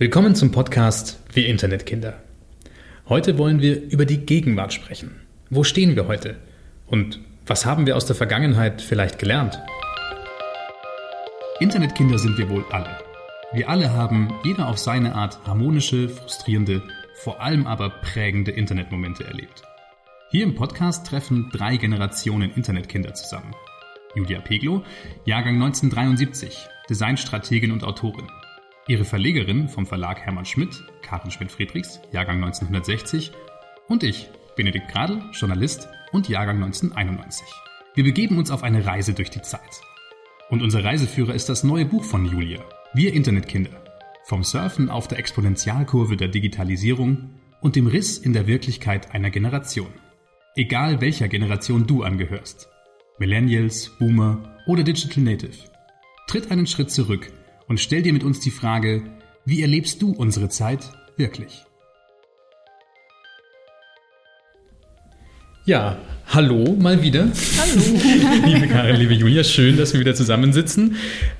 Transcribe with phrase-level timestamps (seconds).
[0.00, 2.22] Willkommen zum Podcast Wir Internetkinder.
[3.06, 5.20] Heute wollen wir über die Gegenwart sprechen.
[5.50, 6.36] Wo stehen wir heute?
[6.86, 9.60] Und was haben wir aus der Vergangenheit vielleicht gelernt?
[11.58, 12.96] Internetkinder sind wir wohl alle.
[13.52, 16.82] Wir alle haben, jeder auf seine Art, harmonische, frustrierende,
[17.16, 19.64] vor allem aber prägende Internetmomente erlebt.
[20.30, 23.54] Hier im Podcast treffen drei Generationen Internetkinder zusammen.
[24.14, 24.82] Julia Peglo,
[25.26, 26.56] Jahrgang 1973,
[26.88, 28.28] Designstrategin und Autorin.
[28.90, 33.30] Ihre Verlegerin vom Verlag Hermann Schmidt, Karin Schmidt-Friedrichs, Jahrgang 1960
[33.86, 37.46] und ich, Benedikt Gradl, Journalist und Jahrgang 1991.
[37.94, 39.80] Wir begeben uns auf eine Reise durch die Zeit.
[40.48, 43.70] Und unser Reiseführer ist das neue Buch von Julia, Wir Internetkinder.
[44.24, 49.92] Vom Surfen auf der Exponentialkurve der Digitalisierung und dem Riss in der Wirklichkeit einer Generation.
[50.56, 52.68] Egal welcher Generation du angehörst.
[53.20, 55.70] Millennials, Boomer oder Digital Native.
[56.26, 57.30] Tritt einen Schritt zurück
[57.70, 59.04] und stell dir mit uns die Frage,
[59.44, 61.62] wie erlebst du unsere Zeit wirklich?
[65.66, 65.96] Ja,
[66.26, 67.28] hallo mal wieder.
[67.60, 68.44] Hallo.
[68.44, 70.96] liebe Karin, liebe Julia, schön, dass wir wieder zusammensitzen.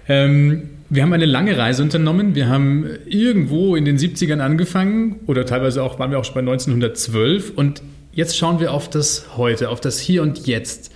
[0.06, 2.36] Ähm, wir haben eine lange Reise unternommen.
[2.36, 6.40] Wir haben irgendwo in den 70ern angefangen oder teilweise auch waren wir auch schon bei
[6.42, 10.92] 1912 und jetzt schauen wir auf das Heute, auf das Hier und Jetzt.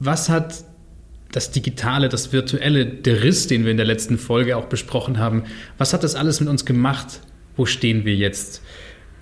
[0.00, 0.64] Was hat
[1.34, 5.42] das Digitale, das Virtuelle, der Riss, den wir in der letzten Folge auch besprochen haben,
[5.78, 7.20] was hat das alles mit uns gemacht?
[7.56, 8.62] Wo stehen wir jetzt?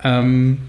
[0.03, 0.59] Ähm,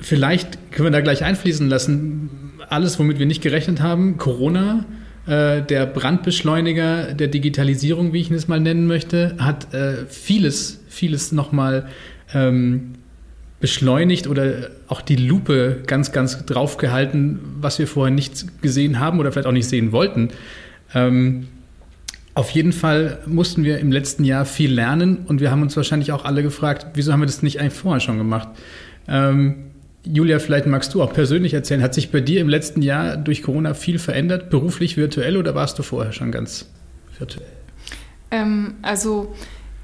[0.00, 2.30] vielleicht können wir da gleich einfließen lassen,
[2.68, 4.86] alles, womit wir nicht gerechnet haben, Corona,
[5.26, 11.30] äh, der Brandbeschleuniger der Digitalisierung, wie ich es mal nennen möchte, hat äh, vieles, vieles
[11.30, 11.88] nochmal
[12.32, 12.94] ähm,
[13.60, 19.18] beschleunigt oder auch die Lupe ganz, ganz drauf gehalten, was wir vorher nicht gesehen haben
[19.20, 20.30] oder vielleicht auch nicht sehen wollten.
[20.94, 21.48] Ähm,
[22.34, 26.12] auf jeden Fall mussten wir im letzten Jahr viel lernen und wir haben uns wahrscheinlich
[26.12, 28.48] auch alle gefragt, wieso haben wir das nicht eigentlich vorher schon gemacht?
[29.08, 29.70] Ähm,
[30.04, 33.42] Julia, vielleicht magst du auch persönlich erzählen, hat sich bei dir im letzten Jahr durch
[33.42, 36.66] Corona viel verändert, beruflich, virtuell oder warst du vorher schon ganz
[37.18, 37.48] virtuell?
[38.30, 39.34] Ähm, also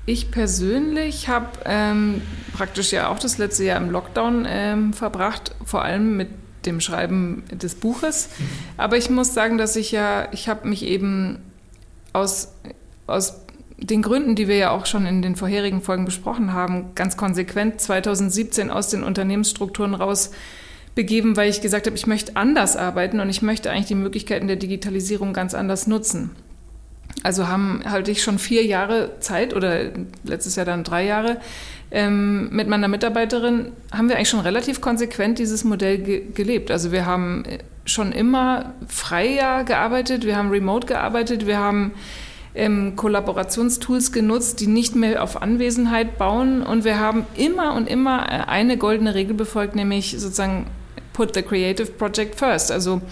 [0.04, 2.20] ich persönlich habe ähm,
[2.52, 6.28] praktisch ja auch das letzte Jahr im Lockdown ähm, verbracht, vor allem mit
[6.66, 8.30] dem Schreiben des Buches.
[8.76, 11.38] Aber ich muss sagen, dass ich ja, ich habe mich eben
[12.12, 12.52] aus,
[13.06, 13.40] aus
[13.78, 17.80] den Gründen, die wir ja auch schon in den vorherigen Folgen besprochen haben, ganz konsequent
[17.80, 20.30] 2017 aus den Unternehmensstrukturen raus
[20.94, 24.46] begeben, weil ich gesagt habe, ich möchte anders arbeiten und ich möchte eigentlich die Möglichkeiten
[24.46, 26.30] der Digitalisierung ganz anders nutzen.
[27.22, 29.90] Also haben halt ich schon vier Jahre Zeit oder
[30.24, 31.38] letztes Jahr dann drei Jahre
[31.94, 36.70] ähm, mit meiner Mitarbeiterin haben wir eigentlich schon relativ konsequent dieses Modell ge gelebt.
[36.70, 37.44] Also wir haben
[37.84, 41.92] schon immer freier gearbeitet, wir haben remote gearbeitet, wir haben
[42.54, 48.26] ähm, Kollaborationstools genutzt, die nicht mehr auf Anwesenheit bauen und wir haben immer und immer
[48.26, 50.66] äh, eine goldene Regel befolgt, nämlich sozusagen
[51.12, 52.72] put the creative project first.
[52.72, 53.02] Also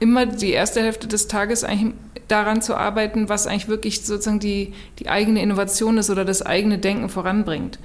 [0.00, 1.94] immer die erste Hälfte des Tages eigentlich
[2.30, 6.78] daran zu arbeiten, was eigentlich wirklich sozusagen die, die eigene Innovation ist oder das eigene
[6.78, 7.78] Denken voranbringt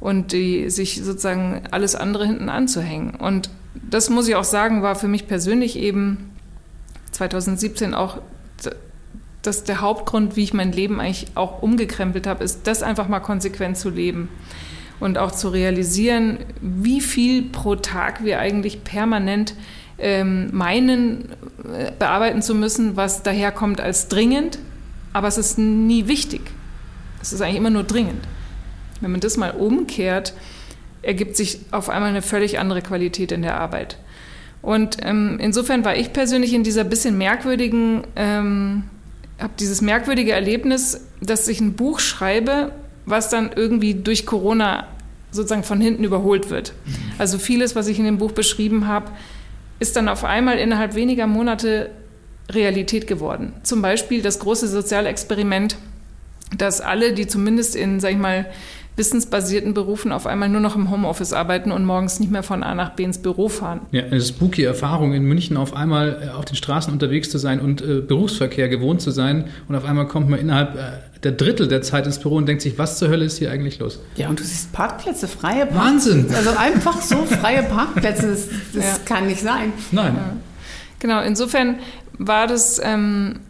[0.00, 3.14] und die, sich sozusagen alles andere hinten anzuhängen.
[3.14, 6.30] Und das muss ich auch sagen, war für mich persönlich eben
[7.12, 8.18] 2017 auch
[9.42, 13.20] das der Hauptgrund, wie ich mein Leben eigentlich auch umgekrempelt habe, ist, das einfach mal
[13.20, 14.28] konsequent zu leben
[14.98, 19.54] und auch zu realisieren, wie viel pro Tag wir eigentlich permanent
[19.98, 21.30] ähm, meinen,
[21.64, 24.58] äh, bearbeiten zu müssen, was daherkommt als dringend,
[25.12, 26.42] aber es ist nie wichtig.
[27.22, 28.26] Es ist eigentlich immer nur dringend.
[29.00, 30.34] Wenn man das mal umkehrt,
[31.02, 33.98] ergibt sich auf einmal eine völlig andere Qualität in der Arbeit.
[34.62, 38.84] Und ähm, insofern war ich persönlich in dieser bisschen merkwürdigen, ähm,
[39.38, 42.72] habe dieses merkwürdige Erlebnis, dass ich ein Buch schreibe,
[43.04, 44.88] was dann irgendwie durch Corona
[45.30, 46.72] sozusagen von hinten überholt wird.
[47.18, 49.12] Also vieles, was ich in dem Buch beschrieben habe,
[49.78, 51.90] ist dann auf einmal innerhalb weniger Monate
[52.50, 53.52] Realität geworden.
[53.62, 55.76] Zum Beispiel das große Sozialexperiment,
[56.56, 58.46] dass alle, die zumindest in, sag ich mal,
[58.96, 62.74] wissensbasierten Berufen auf einmal nur noch im Homeoffice arbeiten und morgens nicht mehr von A
[62.74, 63.80] nach B ins Büro fahren.
[63.92, 67.60] Ja, eine spooky Erfahrung in München auf einmal äh, auf den Straßen unterwegs zu sein
[67.60, 70.80] und äh, Berufsverkehr gewohnt zu sein und auf einmal kommt man innerhalb äh,
[71.22, 73.78] der Drittel der Zeit ins Büro und denkt sich, was zur Hölle ist hier eigentlich
[73.78, 74.00] los?
[74.16, 75.76] Ja, und du siehst Parkplätze, freie Parkplätze.
[75.76, 76.26] Wahnsinn!
[76.34, 78.98] Also einfach so freie Parkplätze, das, das ja.
[79.04, 79.72] kann nicht sein.
[79.92, 80.14] Nein.
[80.16, 80.36] Ja.
[80.98, 81.76] Genau, insofern
[82.18, 83.40] war das ähm,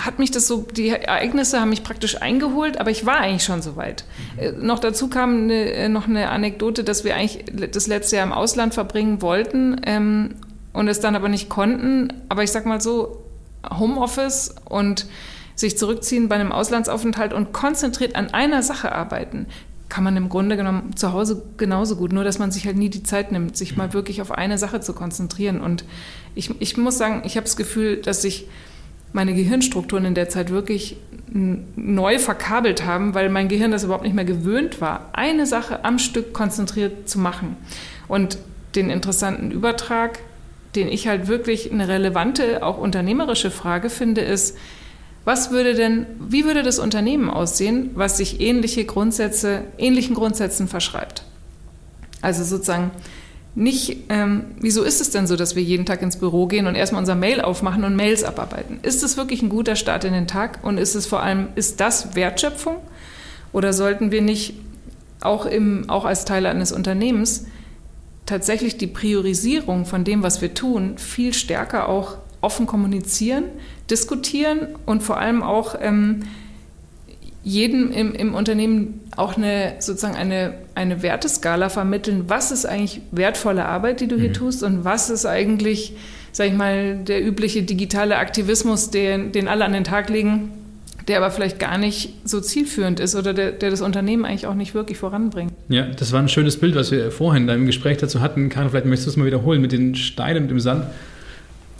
[0.00, 3.62] hat mich das so, die Ereignisse haben mich praktisch eingeholt, aber ich war eigentlich schon
[3.62, 4.04] so weit.
[4.36, 8.26] Äh, noch dazu kam eine, äh, noch eine Anekdote, dass wir eigentlich das letzte Jahr
[8.26, 10.34] im Ausland verbringen wollten ähm,
[10.72, 12.12] und es dann aber nicht konnten.
[12.28, 13.22] Aber ich sag mal so,
[13.70, 15.06] Homeoffice und
[15.54, 19.46] sich zurückziehen bei einem Auslandsaufenthalt und konzentriert an einer Sache arbeiten,
[19.88, 22.90] kann man im Grunde genommen zu Hause genauso gut, nur dass man sich halt nie
[22.90, 25.60] die Zeit nimmt, sich mal wirklich auf eine Sache zu konzentrieren.
[25.60, 25.84] Und
[26.34, 28.46] ich, ich muss sagen, ich habe das Gefühl, dass sich
[29.12, 30.96] meine Gehirnstrukturen in der Zeit wirklich
[31.32, 35.98] neu verkabelt haben, weil mein Gehirn das überhaupt nicht mehr gewöhnt war, eine Sache am
[35.98, 37.56] Stück konzentriert zu machen.
[38.08, 38.38] Und
[38.74, 40.20] den interessanten Übertrag,
[40.74, 44.56] den ich halt wirklich eine relevante, auch unternehmerische Frage finde, ist,
[45.24, 51.24] was würde denn, wie würde das Unternehmen aussehen, was sich ähnliche Grundsätze, ähnlichen Grundsätzen verschreibt?
[52.22, 52.92] Also sozusagen
[53.56, 56.74] nicht, ähm, wieso ist es denn so, dass wir jeden Tag ins Büro gehen und
[56.74, 58.78] erstmal unser Mail aufmachen und Mails abarbeiten?
[58.82, 61.80] Ist es wirklich ein guter Start in den Tag und ist es vor allem, ist
[61.80, 62.76] das Wertschöpfung?
[63.52, 64.54] Oder sollten wir nicht
[65.22, 67.46] auch, im, auch als Teil eines Unternehmens
[68.26, 73.44] tatsächlich die Priorisierung von dem, was wir tun, viel stärker auch offen kommunizieren,
[73.88, 76.24] diskutieren und vor allem auch ähm,
[77.46, 83.66] jedem im, im, Unternehmen auch eine sozusagen eine, eine Werteskala vermitteln, was ist eigentlich wertvolle
[83.66, 84.34] Arbeit, die du hier mhm.
[84.34, 85.92] tust und was ist eigentlich,
[86.32, 90.50] sag ich mal, der übliche digitale Aktivismus, den, den alle an den Tag legen,
[91.06, 94.56] der aber vielleicht gar nicht so zielführend ist oder der, der das Unternehmen eigentlich auch
[94.56, 95.52] nicht wirklich voranbringt.
[95.68, 98.48] Ja, das war ein schönes Bild, was wir vorhin im Gespräch dazu hatten.
[98.48, 100.86] Karin, vielleicht möchtest du es mal wiederholen mit den Steinen, mit dem Sand.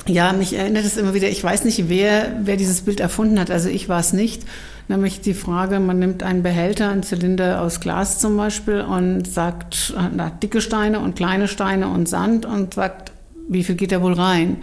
[0.09, 3.51] Ja, mich erinnert es immer wieder, ich weiß nicht, wer, wer dieses Bild erfunden hat.
[3.51, 4.45] Also ich war es nicht.
[4.89, 9.95] Nämlich die Frage, man nimmt einen Behälter, einen Zylinder aus Glas zum Beispiel und sagt,
[10.15, 13.11] na, dicke Steine und kleine Steine und Sand und sagt,
[13.49, 14.59] wie viel geht da wohl rein?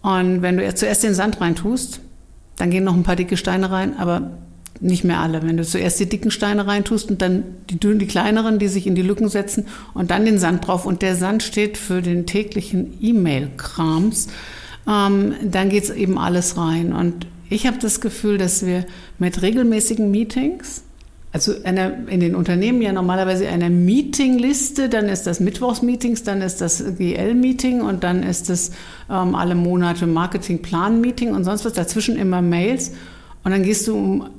[0.00, 2.00] Und wenn du zuerst den Sand reintust,
[2.56, 4.30] dann gehen noch ein paar dicke Steine rein, aber
[4.80, 5.42] nicht mehr alle.
[5.42, 8.86] Wenn du zuerst die dicken Steine reintust und dann die dünnen, die kleineren, die sich
[8.86, 10.86] in die Lücken setzen und dann den Sand drauf.
[10.86, 14.28] Und der Sand steht für den täglichen E-Mail-Krams
[14.88, 16.92] ähm, dann geht es eben alles rein.
[16.92, 18.84] Und ich habe das Gefühl, dass wir
[19.18, 20.82] mit regelmäßigen Meetings,
[21.32, 26.60] also eine, in den Unternehmen ja normalerweise eine Meetingliste, dann ist das Mittwochsmeetings, dann ist
[26.60, 28.70] das GL-Meeting und dann ist das
[29.10, 32.92] ähm, alle Monate Marketingplan-Meeting und sonst was, dazwischen immer Mails.
[33.42, 34.30] Und dann gehst du um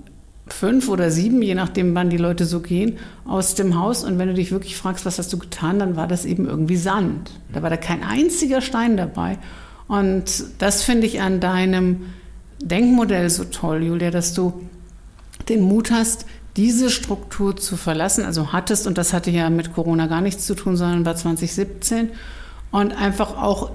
[0.48, 4.04] fünf oder sieben, je nachdem, wann die Leute so gehen, aus dem Haus.
[4.04, 6.78] Und wenn du dich wirklich fragst, was hast du getan, dann war das eben irgendwie
[6.78, 7.32] Sand.
[7.52, 9.38] Da war da kein einziger Stein dabei.
[9.88, 12.08] Und das finde ich an deinem
[12.62, 14.68] Denkmodell so toll, Julia, dass du
[15.50, 20.08] den Mut hast, diese Struktur zu verlassen, also hattest, und das hatte ja mit Corona
[20.08, 22.10] gar nichts zu tun, sondern war 2017,
[22.72, 23.72] und einfach auch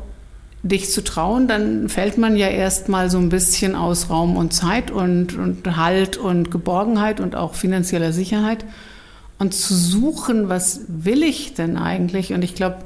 [0.62, 4.90] dich zu trauen, dann fällt man ja erstmal so ein bisschen aus Raum und Zeit
[4.90, 8.64] und, und Halt und Geborgenheit und auch finanzieller Sicherheit
[9.38, 12.34] und zu suchen, was will ich denn eigentlich?
[12.34, 12.76] Und ich glaube,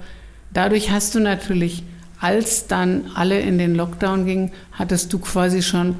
[0.52, 1.82] dadurch hast du natürlich
[2.24, 5.96] als dann alle in den Lockdown gingen, hattest du quasi schon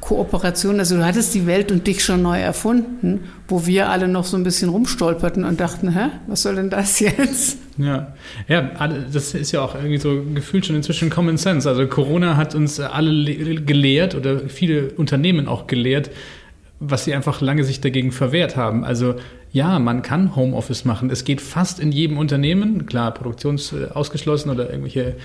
[0.00, 4.24] Kooperation, also du hattest die Welt und dich schon neu erfunden, wo wir alle noch
[4.24, 7.58] so ein bisschen rumstolperten und dachten, hä, was soll denn das jetzt?
[7.76, 8.14] Ja,
[8.48, 8.62] ja,
[9.12, 11.68] das ist ja auch irgendwie so gefühlt schon inzwischen Common Sense.
[11.68, 16.10] Also Corona hat uns alle gelehrt oder viele Unternehmen auch gelehrt,
[16.80, 18.84] was sie einfach lange sich dagegen verwehrt haben.
[18.84, 19.16] Also
[19.50, 21.10] ja, man kann Homeoffice machen.
[21.10, 25.16] Es geht fast in jedem Unternehmen, klar, Produktions äh, ausgeschlossen oder irgendwelche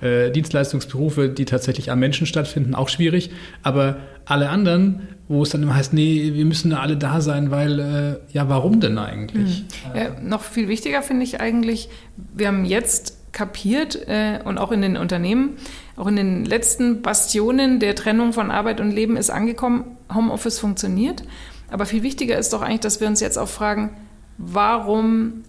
[0.00, 3.30] äh, Dienstleistungsberufe, die tatsächlich am Menschen stattfinden, auch schwierig.
[3.62, 3.96] Aber
[4.26, 7.78] alle anderen, wo es dann immer heißt, nee, wir müssen da alle da sein, weil,
[7.78, 9.64] äh, ja, warum denn eigentlich?
[9.92, 9.98] Mhm.
[9.98, 11.88] Ja, noch viel wichtiger finde ich eigentlich,
[12.34, 15.56] wir haben jetzt kapiert äh, und auch in den Unternehmen,
[15.96, 21.22] auch in den letzten Bastionen der Trennung von Arbeit und Leben ist angekommen, Homeoffice funktioniert.
[21.70, 23.96] Aber viel wichtiger ist doch eigentlich, dass wir uns jetzt auch fragen,
[24.38, 25.44] warum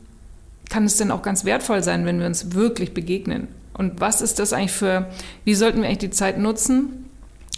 [0.70, 3.48] kann es denn auch ganz wertvoll sein, wenn wir uns wirklich begegnen?
[3.74, 5.08] Und was ist das eigentlich für,
[5.44, 7.10] wie sollten wir eigentlich die Zeit nutzen,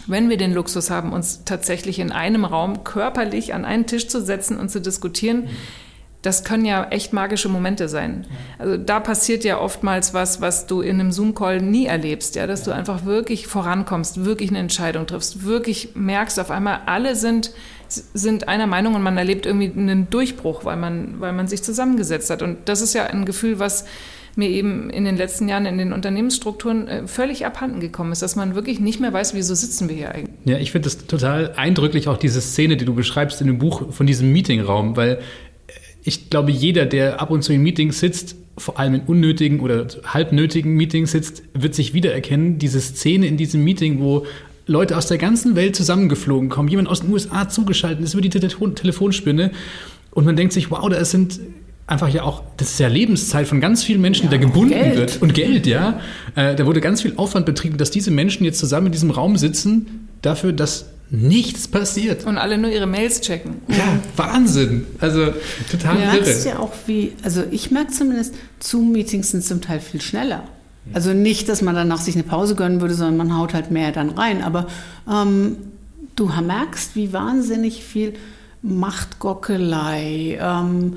[0.06, 4.22] wenn wir den Luxus haben, uns tatsächlich in einem Raum körperlich an einen Tisch zu
[4.22, 5.48] setzen und zu diskutieren?
[6.22, 8.26] Das können ja echt magische Momente sein.
[8.58, 12.62] Also da passiert ja oftmals was, was du in einem Zoom-Call nie erlebst, ja, dass
[12.62, 17.50] du einfach wirklich vorankommst, wirklich eine Entscheidung triffst, wirklich merkst, auf einmal alle sind
[18.14, 22.30] sind einer Meinung und man erlebt irgendwie einen Durchbruch, weil man, weil man sich zusammengesetzt
[22.30, 22.42] hat.
[22.42, 23.84] Und das ist ja ein Gefühl, was
[24.36, 28.36] mir eben in den letzten Jahren in den Unternehmensstrukturen äh, völlig abhanden gekommen ist, dass
[28.36, 30.34] man wirklich nicht mehr weiß, wieso sitzen wir hier eigentlich.
[30.44, 33.92] Ja, ich finde das total eindrücklich, auch diese Szene, die du beschreibst in dem Buch
[33.92, 35.20] von diesem Meetingraum, weil
[36.02, 39.86] ich glaube, jeder, der ab und zu in Meetings sitzt, vor allem in unnötigen oder
[40.04, 42.58] halbnötigen Meetings sitzt, wird sich wiedererkennen.
[42.58, 44.26] Diese Szene in diesem Meeting, wo
[44.66, 48.30] Leute aus der ganzen Welt zusammengeflogen kommen, jemand aus den USA zugeschaltet ist über die
[48.30, 49.50] Telefon Telefonspinne
[50.10, 51.40] und man denkt sich, wow, da sind
[51.86, 54.70] einfach ja auch, das ist ja Lebenszeit von ganz vielen Menschen, ja, die da gebunden
[54.74, 54.96] Geld.
[54.96, 55.22] wird.
[55.22, 56.00] Und Geld, ja.
[56.34, 59.36] Äh, da wurde ganz viel Aufwand betrieben, dass diese Menschen jetzt zusammen in diesem Raum
[59.36, 62.24] sitzen, dafür, dass nichts passiert.
[62.24, 63.56] Und alle nur ihre Mails checken.
[63.68, 64.86] Ja, Wahnsinn.
[64.98, 65.26] Also
[65.70, 66.12] total Du irre.
[66.12, 70.44] merkst ja auch, wie, also ich merke zumindest, Zoom-Meetings sind zum Teil viel schneller.
[70.92, 73.90] Also nicht, dass man danach sich eine Pause gönnen würde, sondern man haut halt mehr
[73.92, 74.42] dann rein.
[74.42, 74.66] Aber
[75.10, 75.56] ähm,
[76.16, 78.14] du merkst, wie wahnsinnig viel
[78.62, 80.96] Machtgockelei, ähm,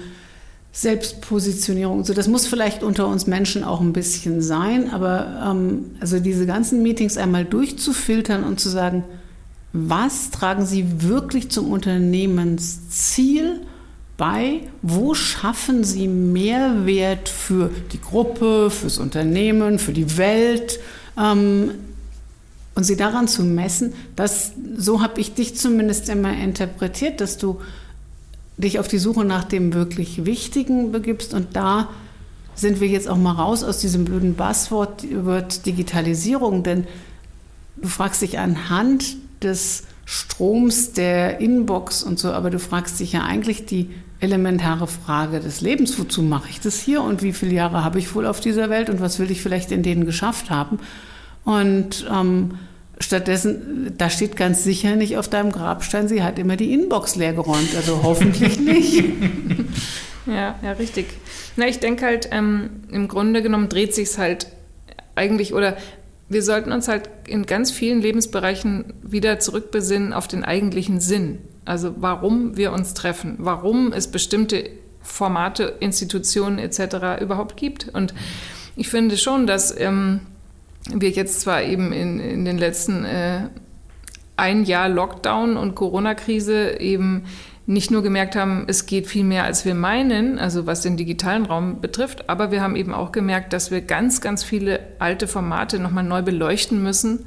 [0.72, 6.20] Selbstpositionierung, so das muss vielleicht unter uns Menschen auch ein bisschen sein, aber ähm, also
[6.20, 9.04] diese ganzen Meetings einmal durchzufiltern und zu sagen,
[9.74, 13.62] was tragen Sie wirklich zum Unternehmensziel
[14.18, 14.62] bei?
[14.82, 20.80] Wo schaffen Sie Mehrwert für die Gruppe, fürs Unternehmen, für die Welt?
[21.18, 21.72] Ähm,
[22.78, 27.60] und sie daran zu messen, dass, so habe ich dich zumindest immer interpretiert, dass du
[28.58, 31.90] dich auf die Suche nach dem wirklich Wichtigen begibst und da
[32.54, 36.86] sind wir jetzt auch mal raus aus diesem blöden Buzzword Word Digitalisierung, denn
[37.78, 43.24] du fragst dich anhand des Stroms der Inbox und so, aber du fragst dich ja
[43.24, 47.84] eigentlich die elementare Frage des Lebens, wozu mache ich das hier und wie viele Jahre
[47.84, 50.80] habe ich wohl auf dieser Welt und was will ich vielleicht in denen geschafft haben?
[51.44, 52.58] Und ähm,
[53.00, 57.34] stattdessen, da steht ganz sicher nicht auf deinem Grabstein, sie hat immer die Inbox leer
[57.34, 59.04] geräumt, also hoffentlich nicht.
[60.26, 61.08] Ja, ja, richtig.
[61.56, 64.48] Na, ich denke halt, ähm, im Grunde genommen dreht sich's halt
[65.16, 65.78] eigentlich, oder
[66.30, 71.40] wir sollten uns halt in ganz vielen Lebensbereichen wieder zurückbesinnen auf den eigentlichen Sinn.
[71.68, 74.70] Also warum wir uns treffen, warum es bestimmte
[75.02, 77.22] Formate, Institutionen etc.
[77.22, 77.90] überhaupt gibt.
[77.90, 78.14] Und
[78.76, 80.22] ich finde schon, dass ähm,
[80.90, 83.50] wir jetzt zwar eben in, in den letzten äh,
[84.36, 87.24] ein Jahr Lockdown und Corona-Krise eben
[87.66, 91.46] nicht nur gemerkt haben, es geht viel mehr, als wir meinen, also was den digitalen
[91.46, 95.78] Raum betrifft, aber wir haben eben auch gemerkt, dass wir ganz, ganz viele alte Formate
[95.78, 97.26] nochmal neu beleuchten müssen,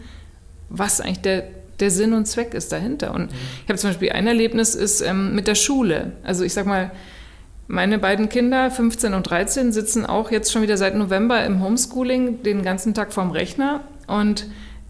[0.70, 1.44] was eigentlich der,
[1.80, 3.14] der Sinn und Zweck ist dahinter.
[3.14, 6.12] Und ich habe zum Beispiel ein Erlebnis ist ähm, mit der Schule.
[6.22, 6.90] Also ich sag mal,
[7.66, 12.42] meine beiden Kinder, 15 und 13, sitzen auch jetzt schon wieder seit November im Homeschooling
[12.42, 14.46] den ganzen Tag vorm Rechner und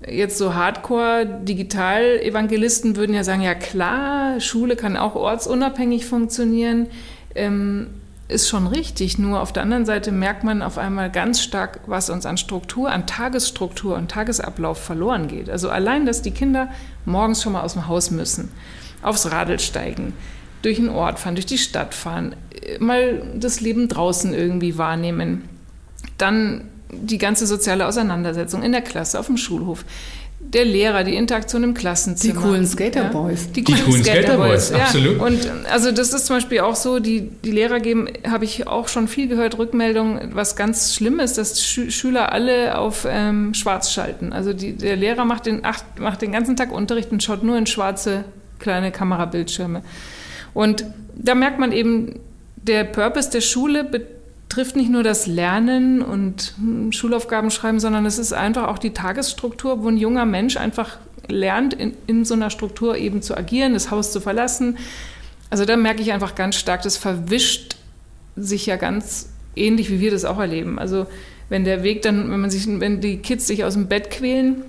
[0.08, 6.86] Jetzt so Hardcore-Digital-Evangelisten würden ja sagen, ja klar, Schule kann auch ortsunabhängig funktionieren.
[7.34, 7.88] Ähm,
[8.30, 9.18] ist schon richtig.
[9.18, 12.90] Nur auf der anderen Seite merkt man auf einmal ganz stark, was uns an Struktur,
[12.90, 15.50] an Tagesstruktur und Tagesablauf verloren geht.
[15.50, 16.68] Also allein, dass die Kinder
[17.04, 18.50] morgens schon mal aus dem Haus müssen,
[19.02, 20.14] aufs Radl steigen,
[20.62, 22.36] durch den Ort fahren, durch die Stadt fahren,
[22.78, 25.48] mal das Leben draußen irgendwie wahrnehmen.
[26.18, 29.84] Dann die ganze soziale Auseinandersetzung in der Klasse, auf dem Schulhof.
[30.52, 32.40] Der Lehrer, die Interaktion im Klassenzimmer.
[32.40, 33.44] Die coolen Skaterboys.
[33.46, 34.78] Ja, die, Die coolen Skaterboys, ja.
[34.78, 35.20] absolut.
[35.20, 38.88] Und also das ist zum Beispiel auch so, die, die Lehrer geben, habe ich auch
[38.88, 43.92] schon viel gehört, Rückmeldungen, was ganz schlimm ist, dass Schü Schüler alle auf ähm, schwarz
[43.92, 44.32] schalten.
[44.32, 47.56] Also die, der Lehrer macht den, acht, macht den ganzen Tag Unterricht und schaut nur
[47.56, 48.24] in schwarze
[48.58, 49.82] kleine Kamerabildschirme.
[50.52, 52.18] Und da merkt man eben,
[52.56, 53.84] der Purpose der Schule
[54.50, 58.90] trifft nicht nur das Lernen und hm, Schulaufgaben schreiben, sondern es ist einfach auch die
[58.90, 63.72] Tagesstruktur, wo ein junger Mensch einfach lernt, in, in so einer Struktur eben zu agieren,
[63.72, 64.76] das Haus zu verlassen.
[65.48, 67.76] Also da merke ich einfach ganz stark, das verwischt
[68.36, 70.78] sich ja ganz ähnlich, wie wir das auch erleben.
[70.78, 71.06] Also
[71.48, 74.62] wenn der Weg dann, wenn man sich, wenn die Kids sich aus dem Bett quälen,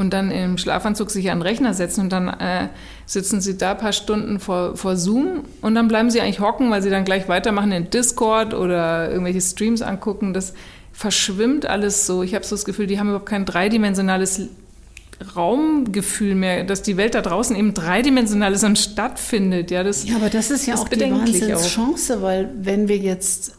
[0.00, 2.68] und dann im Schlafanzug sich an den Rechner setzen und dann äh,
[3.10, 6.70] sitzen sie da ein paar Stunden vor, vor Zoom und dann bleiben sie eigentlich hocken,
[6.70, 10.32] weil sie dann gleich weitermachen in Discord oder irgendwelche Streams angucken.
[10.32, 10.54] Das
[10.92, 12.22] verschwimmt alles so.
[12.22, 14.42] Ich habe so das Gefühl, die haben überhaupt kein dreidimensionales
[15.34, 19.72] Raumgefühl mehr, dass die Welt da draußen eben dreidimensional ist und stattfindet.
[19.72, 23.54] Ja, das ja aber das ist ja ist auch die Wahnsinnschance, weil wenn wir jetzt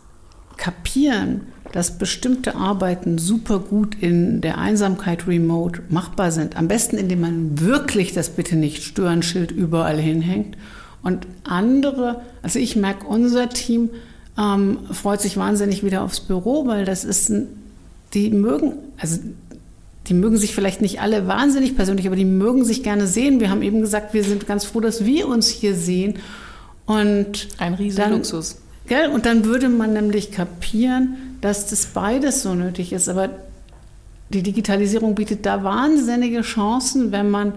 [0.56, 6.58] kapieren, dass bestimmte Arbeiten super gut in der Einsamkeit remote machbar sind.
[6.58, 10.58] Am besten, indem man wirklich das Bitte nicht stören Schild überall hinhängt.
[11.02, 13.90] Und andere, also ich merke, unser Team
[14.38, 17.48] ähm, freut sich wahnsinnig wieder aufs Büro, weil das ist, ein,
[18.14, 19.20] die mögen, also
[20.08, 23.40] die mögen sich vielleicht nicht alle wahnsinnig persönlich, aber die mögen sich gerne sehen.
[23.40, 26.16] Wir haben eben gesagt, wir sind ganz froh, dass wir uns hier sehen.
[26.86, 28.58] Und ein Riesenluxus.
[28.88, 29.10] Gell?
[29.10, 33.10] Und dann würde man nämlich kapieren, dass das beides so nötig ist.
[33.10, 33.30] Aber
[34.30, 37.54] die Digitalisierung bietet da wahnsinnige Chancen, wenn man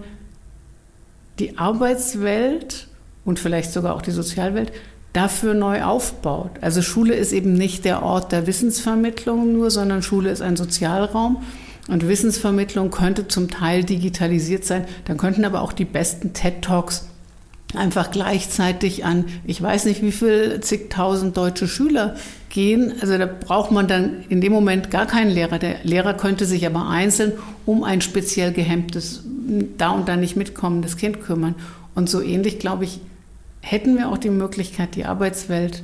[1.39, 2.87] die Arbeitswelt
[3.23, 4.71] und vielleicht sogar auch die Sozialwelt
[5.13, 6.51] dafür neu aufbaut.
[6.61, 11.43] Also Schule ist eben nicht der Ort der Wissensvermittlung nur, sondern Schule ist ein Sozialraum.
[11.87, 14.85] Und Wissensvermittlung könnte zum Teil digitalisiert sein.
[15.05, 17.07] Dann könnten aber auch die besten TED-Talks
[17.75, 22.15] einfach gleichzeitig an, ich weiß nicht wie viel, zigtausend deutsche Schüler
[22.55, 22.93] gehen.
[23.01, 25.59] Also da braucht man dann in dem Moment gar keinen Lehrer.
[25.59, 27.33] Der Lehrer könnte sich aber einzeln
[27.65, 29.23] um ein speziell gehemmtes,
[29.77, 31.55] da und da nicht mitkommendes Kind kümmern.
[31.95, 33.01] Und so ähnlich, glaube ich,
[33.59, 35.83] hätten wir auch die Möglichkeit, die Arbeitswelt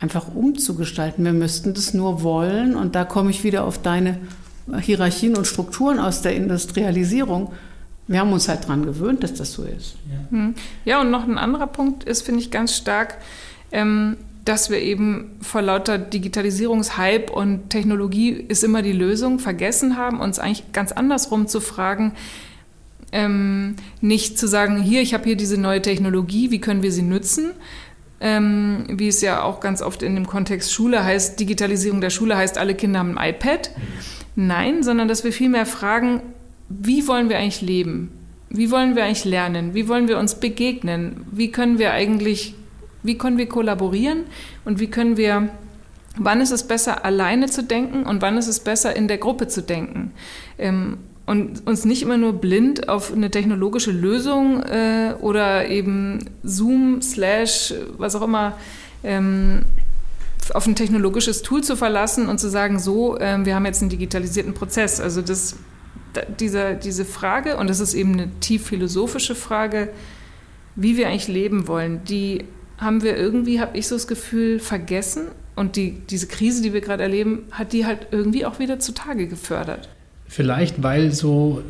[0.00, 1.24] einfach umzugestalten.
[1.24, 2.76] Wir müssten das nur wollen.
[2.76, 4.18] Und da komme ich wieder auf deine
[4.78, 7.52] Hierarchien und Strukturen aus der Industrialisierung.
[8.06, 9.96] Wir haben uns halt daran gewöhnt, dass das so ist.
[10.10, 10.54] Ja, hm.
[10.84, 13.16] ja und noch ein anderer Punkt ist, finde ich ganz stark,
[13.72, 20.20] ähm, dass wir eben vor lauter Digitalisierungshype und Technologie ist immer die Lösung vergessen haben,
[20.20, 22.12] uns eigentlich ganz andersrum zu fragen,
[23.12, 27.02] ähm, nicht zu sagen, hier, ich habe hier diese neue Technologie, wie können wir sie
[27.02, 27.52] nutzen,
[28.20, 32.36] ähm, wie es ja auch ganz oft in dem Kontext Schule heißt, Digitalisierung der Schule
[32.36, 33.70] heißt, alle Kinder haben ein iPad.
[34.36, 36.22] Nein, sondern dass wir vielmehr fragen,
[36.68, 38.12] wie wollen wir eigentlich leben?
[38.48, 39.74] Wie wollen wir eigentlich lernen?
[39.74, 41.24] Wie wollen wir uns begegnen?
[41.30, 42.54] Wie können wir eigentlich,
[43.02, 44.24] wie können wir kollaborieren?
[44.64, 45.48] Und wie können wir,
[46.16, 49.48] wann ist es besser, alleine zu denken und wann ist es besser, in der Gruppe
[49.48, 50.12] zu denken?
[50.58, 57.02] Ähm, und uns nicht immer nur blind auf eine technologische Lösung äh, oder eben Zoom
[57.02, 58.56] slash was auch immer
[59.04, 59.60] ähm,
[60.54, 63.90] auf ein technologisches Tool zu verlassen und zu sagen, so, äh, wir haben jetzt einen
[63.90, 65.00] digitalisierten Prozess.
[65.00, 65.56] Also das,
[66.40, 69.90] diese, diese Frage, und das ist eben eine tief philosophische Frage,
[70.74, 72.44] wie wir eigentlich leben wollen, die
[72.80, 75.28] haben wir irgendwie, habe ich so das Gefühl, vergessen.
[75.54, 79.26] Und die, diese Krise, die wir gerade erleben, hat die halt irgendwie auch wieder zutage
[79.26, 79.88] gefördert.
[80.26, 81.62] Vielleicht, weil so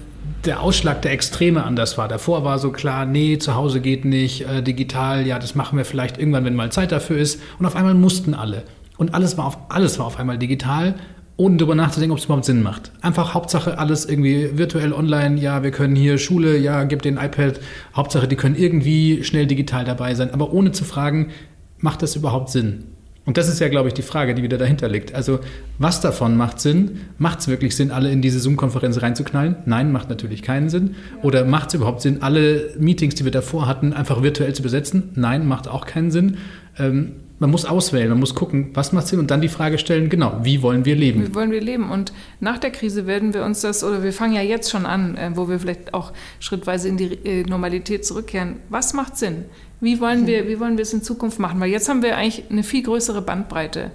[0.44, 2.06] der Ausschlag der Extreme anders war.
[2.06, 5.84] Davor war so klar, nee, zu Hause geht nicht, äh, digital, ja, das machen wir
[5.84, 7.40] vielleicht irgendwann, wenn mal Zeit dafür ist.
[7.58, 8.62] Und auf einmal mussten alle.
[8.96, 10.94] Und alles war auf, alles war auf einmal digital,
[11.40, 12.92] ohne darüber nachzudenken, ob es überhaupt Sinn macht.
[13.00, 17.60] Einfach Hauptsache alles irgendwie virtuell online, ja, wir können hier Schule, ja, gib den iPad.
[17.96, 21.30] Hauptsache, die können irgendwie schnell digital dabei sein, aber ohne zu fragen,
[21.78, 22.84] macht das überhaupt Sinn?
[23.24, 25.14] Und das ist ja, glaube ich, die Frage, die wieder dahinter liegt.
[25.14, 25.40] Also,
[25.78, 27.00] was davon macht Sinn?
[27.16, 29.56] Macht es wirklich Sinn, alle in diese Zoom-Konferenz reinzuknallen?
[29.66, 30.96] Nein, macht natürlich keinen Sinn.
[31.22, 35.10] Oder macht es überhaupt Sinn, alle Meetings, die wir davor hatten, einfach virtuell zu besetzen?
[35.14, 36.38] Nein, macht auch keinen Sinn.
[36.78, 40.10] Ähm, man muss auswählen, man muss gucken, was macht Sinn und dann die Frage stellen,
[40.10, 41.26] genau, wie wollen wir leben?
[41.26, 41.90] Wie wollen wir leben?
[41.90, 45.16] Und nach der Krise werden wir uns das, oder wir fangen ja jetzt schon an,
[45.16, 48.56] äh, wo wir vielleicht auch schrittweise in die äh, Normalität zurückkehren.
[48.68, 49.46] Was macht Sinn?
[49.80, 51.58] Wie wollen wir, wie wollen wir es in Zukunft machen?
[51.60, 53.90] Weil jetzt haben wir eigentlich eine viel größere Bandbreite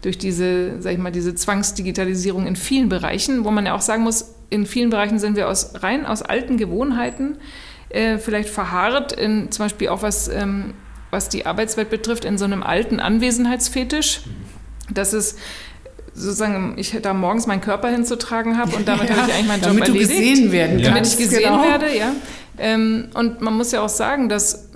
[0.00, 4.02] durch diese, sag ich mal, diese Zwangsdigitalisierung in vielen Bereichen, wo man ja auch sagen
[4.02, 7.36] muss, in vielen Bereichen sind wir aus rein aus alten Gewohnheiten
[7.90, 10.72] äh, vielleicht verharrt, in zum Beispiel auch was ähm,
[11.10, 14.20] was die Arbeitswelt betrifft, in so einem alten Anwesenheitsfetisch.
[14.90, 15.38] Das ist
[16.14, 19.62] sozusagen, ich da morgens meinen Körper hinzutragen habe und damit ja, habe ich eigentlich meinen
[19.62, 20.10] Job damit erledigt.
[20.10, 21.62] Damit du gesehen werden Damit ich gesehen genau.
[21.62, 22.12] werde, ja.
[22.58, 24.68] Ähm, und man muss ja auch sagen, dass,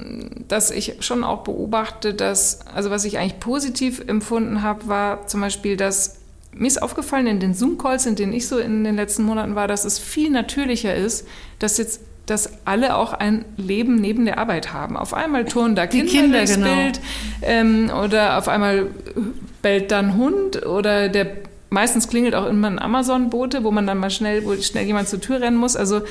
[0.46, 5.40] dass ich schon auch beobachte, dass, also was ich eigentlich positiv empfunden habe, war zum
[5.40, 6.18] Beispiel, dass
[6.54, 9.66] mir ist aufgefallen in den Zoom-Calls, in denen ich so in den letzten Monaten war,
[9.66, 11.26] dass es viel natürlicher ist,
[11.58, 12.00] dass jetzt
[12.32, 14.96] dass alle auch ein Leben neben der Arbeit haben.
[14.96, 16.74] Auf einmal turnen da Kinder, Kinder durchs genau.
[16.74, 17.00] Bild
[17.42, 18.86] ähm, oder auf einmal
[19.60, 21.36] bellt dann Hund oder der
[21.68, 25.20] meistens klingelt auch immer ein Amazon-Bote, wo man dann mal schnell, wo schnell jemand zur
[25.20, 25.76] Tür rennen muss.
[25.76, 26.02] Also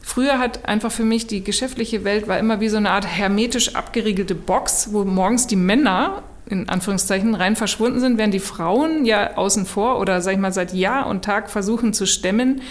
[0.00, 3.74] früher hat einfach für mich die geschäftliche Welt war immer wie so eine Art hermetisch
[3.74, 9.36] abgeriegelte Box, wo morgens die Männer in Anführungszeichen rein verschwunden sind, während die Frauen ja
[9.36, 12.62] außen vor oder sag ich mal seit Jahr und Tag versuchen zu stemmen,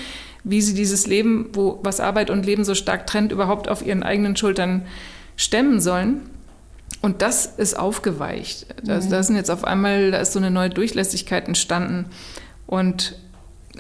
[0.46, 4.04] wie sie dieses Leben, wo was Arbeit und Leben so stark trennt, überhaupt auf ihren
[4.04, 4.86] eigenen Schultern
[5.36, 6.22] stemmen sollen.
[7.02, 8.68] Und das ist aufgeweicht.
[8.84, 9.10] Das, mhm.
[9.10, 12.06] da sind jetzt auf einmal, da ist so eine neue Durchlässigkeit entstanden.
[12.68, 13.18] Und,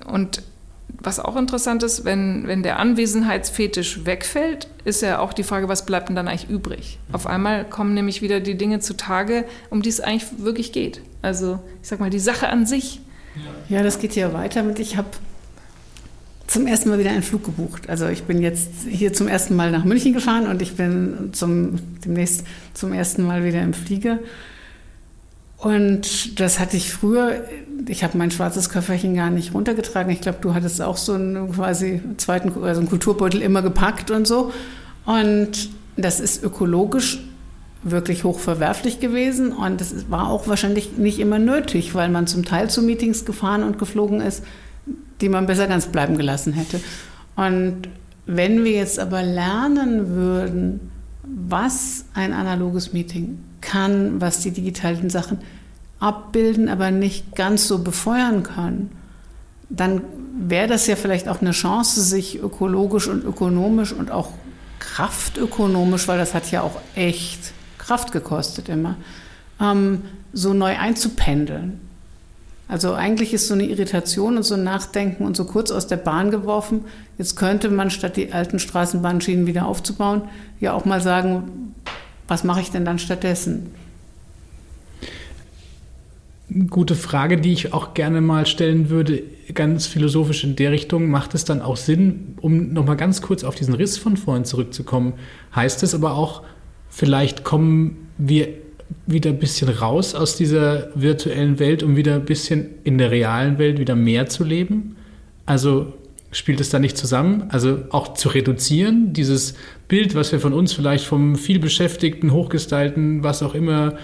[0.08, 0.41] und
[0.88, 5.86] was auch interessant ist, wenn, wenn der Anwesenheitsfetisch wegfällt, ist ja auch die Frage, was
[5.86, 6.97] bleibt denn dann eigentlich übrig?
[7.12, 11.01] Auf einmal kommen nämlich wieder die Dinge zutage, um die es eigentlich wirklich geht.
[11.21, 13.01] Also ich sag mal, die Sache an sich.
[13.69, 15.10] Ja, das geht ja weiter mit, ich habe
[16.48, 17.90] zum ersten Mal wieder einen Flug gebucht.
[17.90, 21.80] Also ich bin jetzt hier zum ersten Mal nach München gefahren und ich bin zum,
[22.06, 24.20] demnächst zum ersten Mal wieder im Flieger.
[25.58, 27.44] Und das hatte ich früher,
[27.88, 30.12] ich habe mein schwarzes Köfferchen gar nicht runtergetragen.
[30.12, 34.28] Ich glaube, du hattest auch so einen quasi zweiten, also einen Kulturbeutel immer gepackt und
[34.28, 34.52] so.
[35.06, 37.20] Und das ist ökologisch
[37.86, 42.68] wirklich hochverwerflich gewesen und das war auch wahrscheinlich nicht immer nötig, weil man zum Teil
[42.68, 44.44] zu Meetings gefahren und geflogen ist,
[45.21, 46.80] die man besser ganz bleiben gelassen hätte.
[47.36, 47.89] Und
[48.25, 50.91] wenn wir jetzt aber lernen würden,
[51.23, 55.39] was ein analoges Meeting kann, was die digitalen Sachen
[55.99, 58.91] abbilden, aber nicht ganz so befeuern können,
[59.69, 60.01] dann
[60.38, 64.30] wäre das ja vielleicht auch eine Chance, sich ökologisch und ökonomisch und auch
[64.80, 68.97] kraftökonomisch, weil das hat ja auch echt Kraft gekostet immer,
[69.60, 70.01] ähm,
[70.34, 71.80] so neu einzupendeln.
[72.67, 75.97] Also eigentlich ist so eine Irritation und so ein Nachdenken und so kurz aus der
[75.97, 76.86] Bahn geworfen.
[77.17, 80.23] Jetzt könnte man statt die alten Straßenbahnschienen wieder aufzubauen,
[80.60, 81.73] ja auch mal sagen,
[82.28, 83.71] was mache ich denn dann stattdessen?
[86.69, 89.23] Gute Frage, die ich auch gerne mal stellen würde,
[89.54, 91.10] ganz philosophisch in der Richtung.
[91.10, 95.13] Macht es dann auch Sinn, um nochmal ganz kurz auf diesen Riss von vorhin zurückzukommen?
[95.56, 96.43] Heißt es aber auch,
[96.89, 98.64] vielleicht kommen wir
[99.08, 103.58] wieder ein bisschen raus aus dieser virtuellen Welt, um wieder ein bisschen in der realen
[103.58, 104.95] Welt wieder mehr zu leben?
[105.45, 105.93] Also
[106.32, 107.45] spielt es da nicht zusammen?
[107.50, 109.56] Also auch zu reduzieren, dieses
[109.88, 113.98] Bild, was wir von uns vielleicht vom vielbeschäftigten, hochgestylten, was auch immer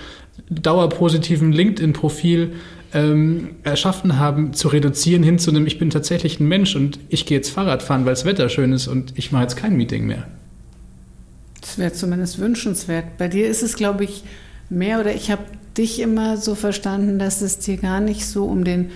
[0.50, 2.54] dauerpositiven LinkedIn-Profil
[2.94, 7.26] ähm, erschaffen haben, zu reduzieren hin zu einem, ich bin tatsächlich ein Mensch und ich
[7.26, 10.06] gehe jetzt Fahrrad fahren, weil das Wetter schön ist und ich mache jetzt kein Meeting
[10.06, 10.28] mehr.
[11.60, 13.18] Das wäre zumindest wünschenswert.
[13.18, 14.24] Bei dir ist es, glaube ich,
[14.72, 15.44] mehr oder ich habe
[15.78, 18.90] dich immer so verstanden, dass es dir gar nicht so um den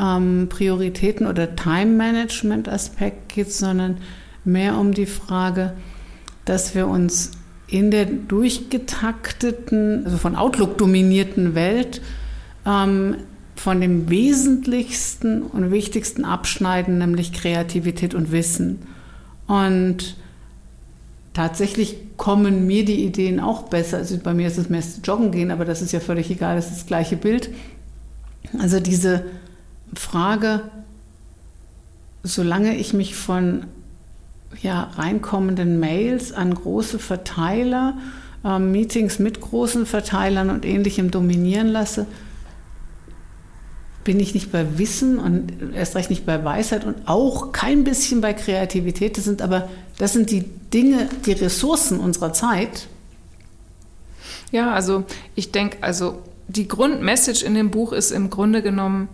[0.00, 3.98] ähm, Prioritäten oder Time-Management-Aspekt geht, sondern
[4.44, 5.72] mehr um die Frage,
[6.44, 7.32] dass wir uns
[7.68, 12.00] in der durchgetakteten, also von Outlook dominierten Welt
[12.64, 13.16] ähm,
[13.56, 18.82] von dem Wesentlichsten und Wichtigsten abschneiden, nämlich Kreativität und Wissen.
[19.48, 20.16] Und
[21.36, 23.98] tatsächlich kommen mir die Ideen auch besser.
[23.98, 26.68] Also bei mir ist es mehr Joggen gehen, aber das ist ja völlig egal, das
[26.68, 27.50] ist das gleiche Bild.
[28.58, 29.22] Also diese
[29.92, 30.62] Frage,
[32.22, 33.66] solange ich mich von
[34.62, 37.98] ja, reinkommenden Mails an große Verteiler,
[38.42, 42.06] äh, Meetings mit großen Verteilern und ähnlichem dominieren lasse,
[44.06, 48.20] bin ich nicht bei Wissen und erst recht nicht bei Weisheit und auch kein bisschen
[48.20, 49.18] bei Kreativität.
[49.18, 52.86] Das sind aber, das sind die Dinge, die Ressourcen unserer Zeit.
[54.52, 55.02] Ja, also
[55.34, 59.08] ich denke, also die Grundmessage in dem Buch ist im Grunde genommen,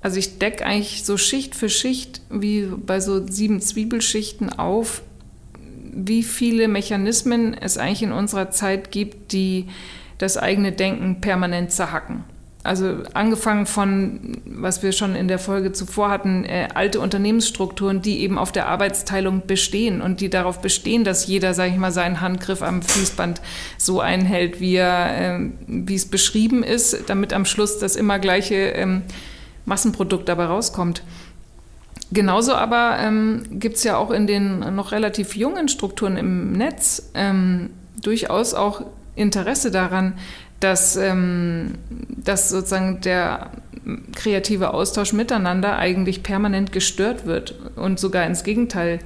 [0.00, 5.02] also ich decke eigentlich so Schicht für Schicht wie bei so sieben Zwiebelschichten auf,
[5.94, 9.68] wie viele Mechanismen es eigentlich in unserer Zeit gibt, die
[10.18, 12.24] das eigene Denken permanent zerhacken.
[12.64, 18.20] Also angefangen von, was wir schon in der Folge zuvor hatten, äh, alte Unternehmensstrukturen, die
[18.20, 22.22] eben auf der Arbeitsteilung bestehen und die darauf bestehen, dass jeder, sage ich mal, seinen
[22.22, 23.42] Handgriff am Fließband
[23.76, 28.54] so einhält, wie, er, äh, wie es beschrieben ist, damit am Schluss das immer gleiche
[28.54, 29.02] ähm,
[29.66, 31.02] Massenprodukt dabei rauskommt.
[32.12, 37.10] Genauso aber ähm, gibt es ja auch in den noch relativ jungen Strukturen im Netz
[37.12, 38.82] ähm, durchaus auch
[39.16, 40.14] Interesse daran,
[40.64, 41.74] dass, ähm,
[42.08, 43.50] dass sozusagen der
[44.16, 49.00] kreative Austausch miteinander eigentlich permanent gestört wird und sogar ins Gegenteil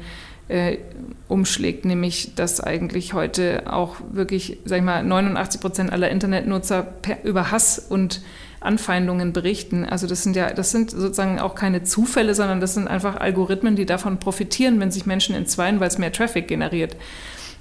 [0.47, 0.79] äh,
[1.27, 7.25] umschlägt, nämlich dass eigentlich heute auch wirklich, sag ich mal, 89 Prozent aller Internetnutzer per,
[7.25, 8.23] über Hass und
[8.61, 9.85] Anfeindungen berichten.
[9.85, 13.75] Also das sind ja, das sind sozusagen auch keine Zufälle, sondern das sind einfach Algorithmen,
[13.75, 16.95] die davon profitieren, wenn sich Menschen entzweien, weil es mehr Traffic generiert.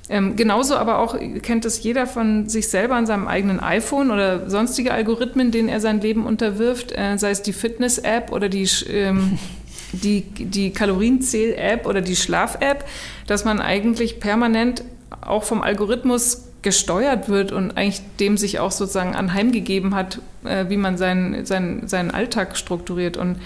[0.09, 4.49] Ähm, genauso aber auch kennt es jeder von sich selber an seinem eigenen iPhone oder
[4.49, 9.37] sonstige Algorithmen, denen er sein Leben unterwirft, äh, sei es die Fitness-App oder die, ähm,
[9.91, 12.85] die, die Kalorienzähl-App oder die Schlaf-App,
[13.27, 14.83] dass man eigentlich permanent
[15.21, 20.77] auch vom Algorithmus gesteuert wird und eigentlich dem sich auch sozusagen anheimgegeben hat, äh, wie
[20.77, 23.17] man seinen, seinen, seinen Alltag strukturiert.
[23.17, 23.37] Und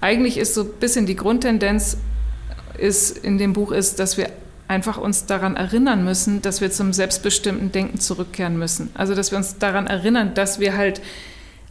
[0.00, 1.98] eigentlich ist so ein bisschen die Grundtendenz
[2.78, 4.30] ist in dem Buch ist, dass wir
[4.70, 8.90] einfach uns daran erinnern müssen, dass wir zum selbstbestimmten Denken zurückkehren müssen.
[8.94, 11.02] Also dass wir uns daran erinnern, dass wir halt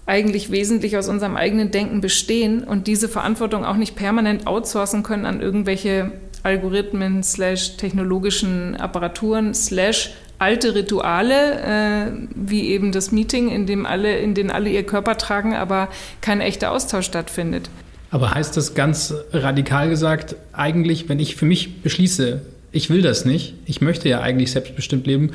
[0.05, 5.25] eigentlich wesentlich aus unserem eigenen Denken bestehen und diese Verantwortung auch nicht permanent outsourcen können
[5.25, 6.11] an irgendwelche
[6.43, 14.17] Algorithmen slash technologischen Apparaturen slash alte Rituale, äh, wie eben das Meeting, in dem alle,
[14.17, 15.89] in denen alle ihr Körper tragen, aber
[16.21, 17.69] kein echter Austausch stattfindet.
[18.11, 23.25] Aber heißt das ganz radikal gesagt, eigentlich, wenn ich für mich beschließe, ich will das
[23.25, 25.31] nicht, ich möchte ja eigentlich selbstbestimmt leben.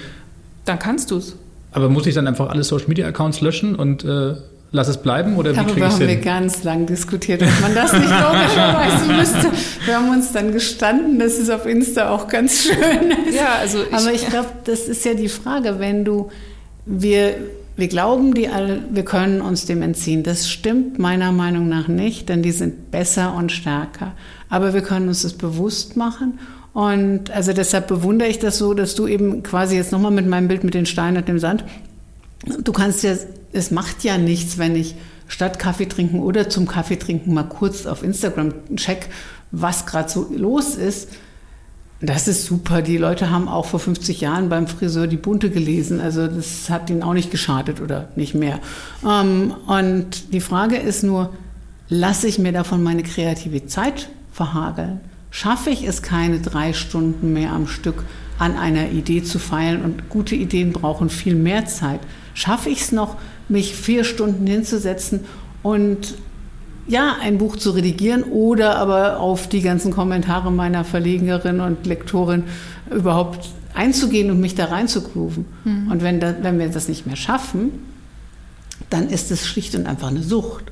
[0.65, 1.37] Dann kannst du es.
[1.73, 4.35] Aber muss ich dann einfach alle Social Media Accounts löschen und äh,
[4.71, 7.75] lass es bleiben oder Darüber wie kriege ich haben wir ganz lang diskutiert, ob man
[7.75, 9.51] das nicht logischerweise müsste.
[9.85, 13.37] Wir haben uns dann gestanden, dass es auf Insta auch ganz schön ist.
[13.37, 16.31] Ja, also ich, Aber ich glaube, das ist ja die Frage, wenn du,
[16.87, 17.37] wir,
[17.77, 20.23] wir glauben, die alle, wir können uns dem entziehen.
[20.23, 24.13] Das stimmt meiner Meinung nach nicht, denn die sind besser und stärker.
[24.49, 26.39] Aber wir können uns das bewusst machen
[26.75, 30.49] und also deshalb bewundere ich das so, dass du eben quasi jetzt nochmal mit meinem
[30.49, 31.65] Bild mit den Steinen und dem Sand,
[32.45, 33.15] du kannst ja
[33.55, 34.97] es macht ja nichts, wenn ich
[35.29, 39.09] statt Kaffee trinken oder zum Kaffee trinken mal kurz auf Instagram check,
[39.53, 41.09] was gerade so los ist.
[42.01, 42.83] Das ist super.
[42.83, 46.01] Die Leute haben auch vor 50 Jahren beim Friseur die Bunte gelesen.
[46.01, 48.59] Also das hat ihnen auch nicht geschadet oder nicht mehr.
[49.09, 51.33] Ähm, und die Frage ist nur,
[51.89, 55.01] lasse ich mir davon meine kreative Zeit verhageln?
[55.35, 58.05] Schaffe ich es keine drei Stunden mehr am Stück
[58.39, 59.83] an einer Idee zu feilen?
[59.83, 61.99] Und gute Ideen brauchen viel mehr Zeit.
[62.35, 63.17] Schaffe ich es noch,
[63.49, 65.25] mich vier Stunden hinzusetzen
[65.65, 66.15] und
[66.87, 72.45] ja, ein Buch zu redigieren oder aber auf die ganzen Kommentare meiner Verlegerin und Lektorin
[72.95, 75.47] überhaupt einzugehen und mich da reinzugrooven.
[75.65, 75.91] Mhm.
[75.91, 77.73] Und wenn, da, wenn wir das nicht mehr schaffen,
[78.89, 80.67] dann ist es schlicht und einfach eine Sucht.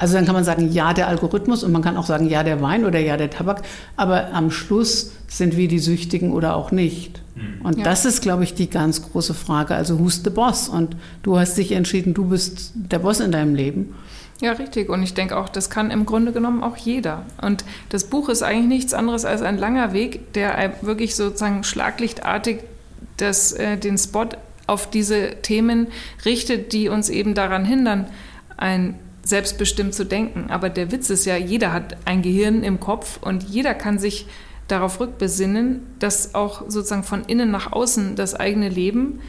[0.00, 2.62] Also dann kann man sagen, ja, der Algorithmus und man kann auch sagen, ja, der
[2.62, 3.60] Wein oder ja, der Tabak,
[3.96, 7.20] aber am Schluss sind wir die Süchtigen oder auch nicht.
[7.34, 7.66] Mhm.
[7.66, 7.84] Und ja.
[7.84, 9.74] das ist, glaube ich, die ganz große Frage.
[9.74, 10.70] Also, who's the boss?
[10.70, 13.94] Und du hast dich entschieden, du bist der Boss in deinem Leben.
[14.40, 14.88] Ja, richtig.
[14.88, 17.26] Und ich denke auch, das kann im Grunde genommen auch jeder.
[17.42, 22.60] Und das Buch ist eigentlich nichts anderes als ein langer Weg, der wirklich sozusagen schlaglichtartig
[23.18, 24.28] das, äh, den Spot
[24.66, 25.88] auf diese Themen
[26.24, 28.06] richtet, die uns eben daran hindern,
[28.56, 28.94] ein
[29.30, 30.50] selbstbestimmt zu denken.
[30.50, 34.26] Aber der Witz ist ja, jeder hat ein Gehirn im Kopf und jeder kann sich
[34.68, 39.20] darauf rückbesinnen, dass auch sozusagen von innen nach außen das eigene Leben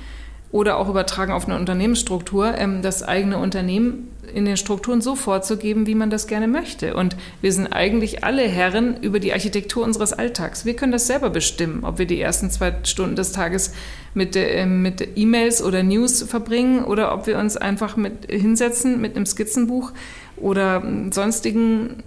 [0.51, 5.87] oder auch übertragen auf eine Unternehmensstruktur, ähm, das eigene Unternehmen in den Strukturen so vorzugeben,
[5.87, 6.95] wie man das gerne möchte.
[6.95, 10.65] Und wir sind eigentlich alle Herren über die Architektur unseres Alltags.
[10.65, 13.73] Wir können das selber bestimmen, ob wir die ersten zwei Stunden des Tages
[14.13, 19.15] mit, äh, mit E-Mails oder News verbringen oder ob wir uns einfach mit hinsetzen mit
[19.15, 19.91] einem Skizzenbuch
[20.37, 22.03] oder sonstigen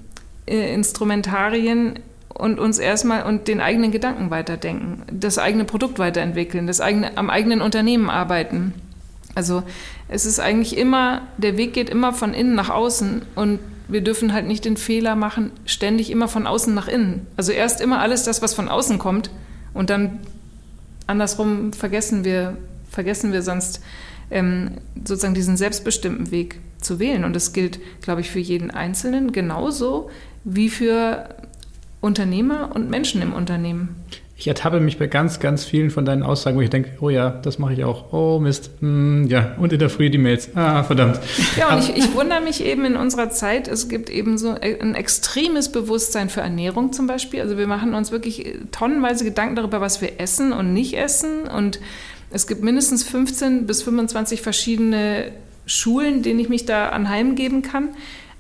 [0.46, 6.80] äh, Instrumentarien und uns erstmal und den eigenen Gedanken weiterdenken, das eigene Produkt weiterentwickeln, das
[6.80, 8.74] eigene, am eigenen Unternehmen arbeiten.
[9.34, 9.62] Also
[10.08, 14.32] es ist eigentlich immer, der Weg geht immer von innen nach außen und wir dürfen
[14.32, 17.26] halt nicht den Fehler machen, ständig immer von außen nach innen.
[17.36, 19.30] Also erst immer alles das, was von außen kommt
[19.74, 20.20] und dann
[21.06, 22.56] andersrum vergessen wir,
[22.90, 23.82] vergessen wir sonst
[24.30, 27.24] ähm, sozusagen diesen selbstbestimmten Weg zu wählen.
[27.24, 30.10] Und das gilt, glaube ich, für jeden Einzelnen genauso
[30.44, 31.28] wie für
[32.00, 33.96] Unternehmer und Menschen im Unternehmen.
[34.36, 37.30] Ich ertappe mich bei ganz, ganz vielen von deinen Aussagen, wo ich denke, oh ja,
[37.30, 38.12] das mache ich auch.
[38.12, 40.50] Oh Mist, hm, ja, und in der Früh die Mails.
[40.56, 41.20] Ah, verdammt.
[41.56, 44.96] Ja, und ich, ich, wundere mich eben in unserer Zeit, es gibt eben so ein
[44.96, 47.42] extremes Bewusstsein für Ernährung zum Beispiel.
[47.42, 51.46] Also wir machen uns wirklich tonnenweise Gedanken darüber, was wir essen und nicht essen.
[51.46, 51.78] Und
[52.30, 55.30] es gibt mindestens 15 bis 25 verschiedene
[55.64, 57.90] Schulen, denen ich mich da anheimgeben kann.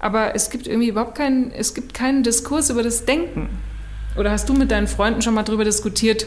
[0.00, 3.48] Aber es gibt irgendwie überhaupt keinen, es gibt keinen Diskurs über das Denken.
[4.16, 6.26] Oder hast du mit deinen Freunden schon mal darüber diskutiert,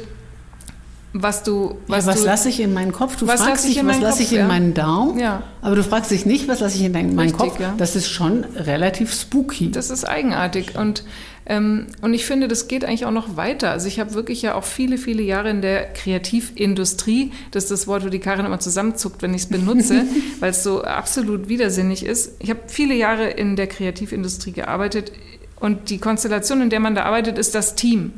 [1.14, 1.78] was du.
[1.88, 3.16] Was, ja, was lasse ich in meinen Kopf?
[3.16, 5.20] Du was fragst dich, was lasse ich in meinen Daumen?
[5.20, 5.44] Ja.
[5.62, 7.60] Aber du fragst dich nicht, was lasse ich in meinen Richtig, Kopf?
[7.60, 7.74] Ja.
[7.78, 9.72] Das ist schon relativ spooky.
[9.72, 10.78] Das ist eigenartig.
[10.78, 11.04] Und
[11.50, 13.72] ähm, und ich finde, das geht eigentlich auch noch weiter.
[13.72, 17.88] Also ich habe wirklich ja auch viele, viele Jahre in der Kreativindustrie, das ist das
[17.88, 20.04] Wort, wo die Karin immer zusammenzuckt, wenn ich es benutze,
[20.42, 22.36] weil es so absolut widersinnig ist.
[22.40, 25.14] Ich habe viele Jahre in der Kreativindustrie gearbeitet
[25.60, 28.14] und die Konstellation, in der man da arbeitet, ist das Team.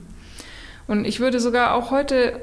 [0.87, 2.39] Und ich würde sogar auch heute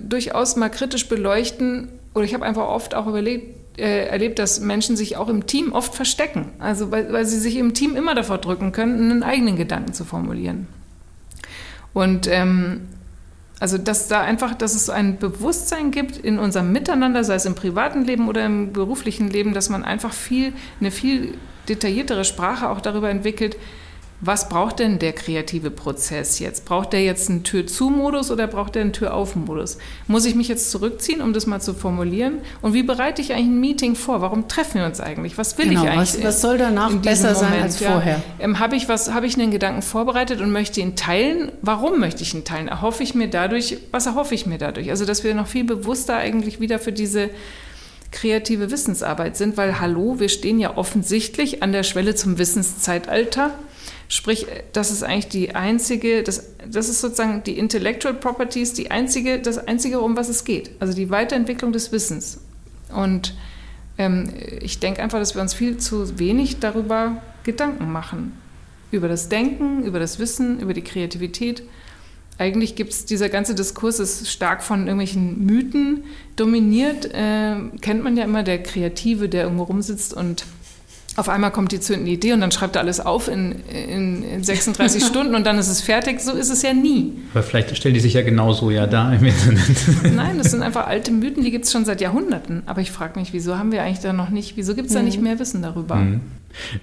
[0.00, 4.96] durchaus mal kritisch beleuchten, oder ich habe einfach oft auch überlegt, äh, erlebt, dass Menschen
[4.96, 6.50] sich auch im Team oft verstecken.
[6.58, 10.04] Also weil, weil sie sich im Team immer davor drücken können, einen eigenen Gedanken zu
[10.04, 10.66] formulieren.
[11.92, 12.88] Und ähm,
[13.60, 17.46] also dass da einfach, dass es so ein Bewusstsein gibt in unserem Miteinander, sei es
[17.46, 21.34] im privaten Leben oder im beruflichen Leben, dass man einfach viel, eine viel
[21.68, 23.56] detailliertere Sprache auch darüber entwickelt,
[24.22, 26.66] was braucht denn der kreative Prozess jetzt?
[26.66, 29.78] Braucht der jetzt einen Tür-zu-Modus oder braucht der einen Tür-auf-Modus?
[30.08, 32.38] Muss ich mich jetzt zurückziehen, um das mal zu formulieren?
[32.60, 34.20] Und wie bereite ich eigentlich ein Meeting vor?
[34.20, 35.38] Warum treffen wir uns eigentlich?
[35.38, 36.14] Was will genau, ich eigentlich?
[36.18, 37.52] Was, was soll danach besser Moment?
[37.52, 38.22] sein als vorher?
[38.38, 41.50] Ja, ähm, Habe ich, hab ich einen Gedanken vorbereitet und möchte ihn teilen?
[41.62, 42.68] Warum möchte ich ihn teilen?
[42.68, 44.90] Erhoffe ich mir dadurch, was erhoffe ich mir dadurch?
[44.90, 47.30] Also, dass wir noch viel bewusster eigentlich wieder für diese
[48.12, 53.52] kreative Wissensarbeit sind, weil hallo, wir stehen ja offensichtlich an der Schwelle zum Wissenszeitalter.
[54.12, 59.38] Sprich, das ist eigentlich die einzige, das, das ist sozusagen die Intellectual Properties, die einzige,
[59.38, 60.72] das einzige, um was es geht.
[60.80, 62.40] Also die Weiterentwicklung des Wissens.
[62.92, 63.36] Und
[63.98, 68.36] ähm, ich denke einfach, dass wir uns viel zu wenig darüber Gedanken machen.
[68.90, 71.62] Über das Denken, über das Wissen, über die Kreativität.
[72.36, 76.02] Eigentlich gibt es, dieser ganze Diskurs ist stark von irgendwelchen Mythen
[76.34, 77.04] dominiert.
[77.14, 80.46] Äh, kennt man ja immer der Kreative, der irgendwo rumsitzt und
[81.16, 84.44] auf einmal kommt die zündende Idee und dann schreibt er alles auf in, in, in
[84.44, 86.20] 36 Stunden und dann ist es fertig.
[86.20, 87.14] So ist es ja nie.
[87.32, 89.60] Aber vielleicht stellen die sich ja genauso ja da im Internet.
[90.14, 92.62] Nein, das sind einfach alte Mythen, die gibt es schon seit Jahrhunderten.
[92.66, 95.02] Aber ich frage mich, wieso haben wir eigentlich da noch nicht, wieso gibt es da
[95.02, 95.24] nicht mhm.
[95.24, 95.96] mehr Wissen darüber?
[95.96, 96.20] Mhm.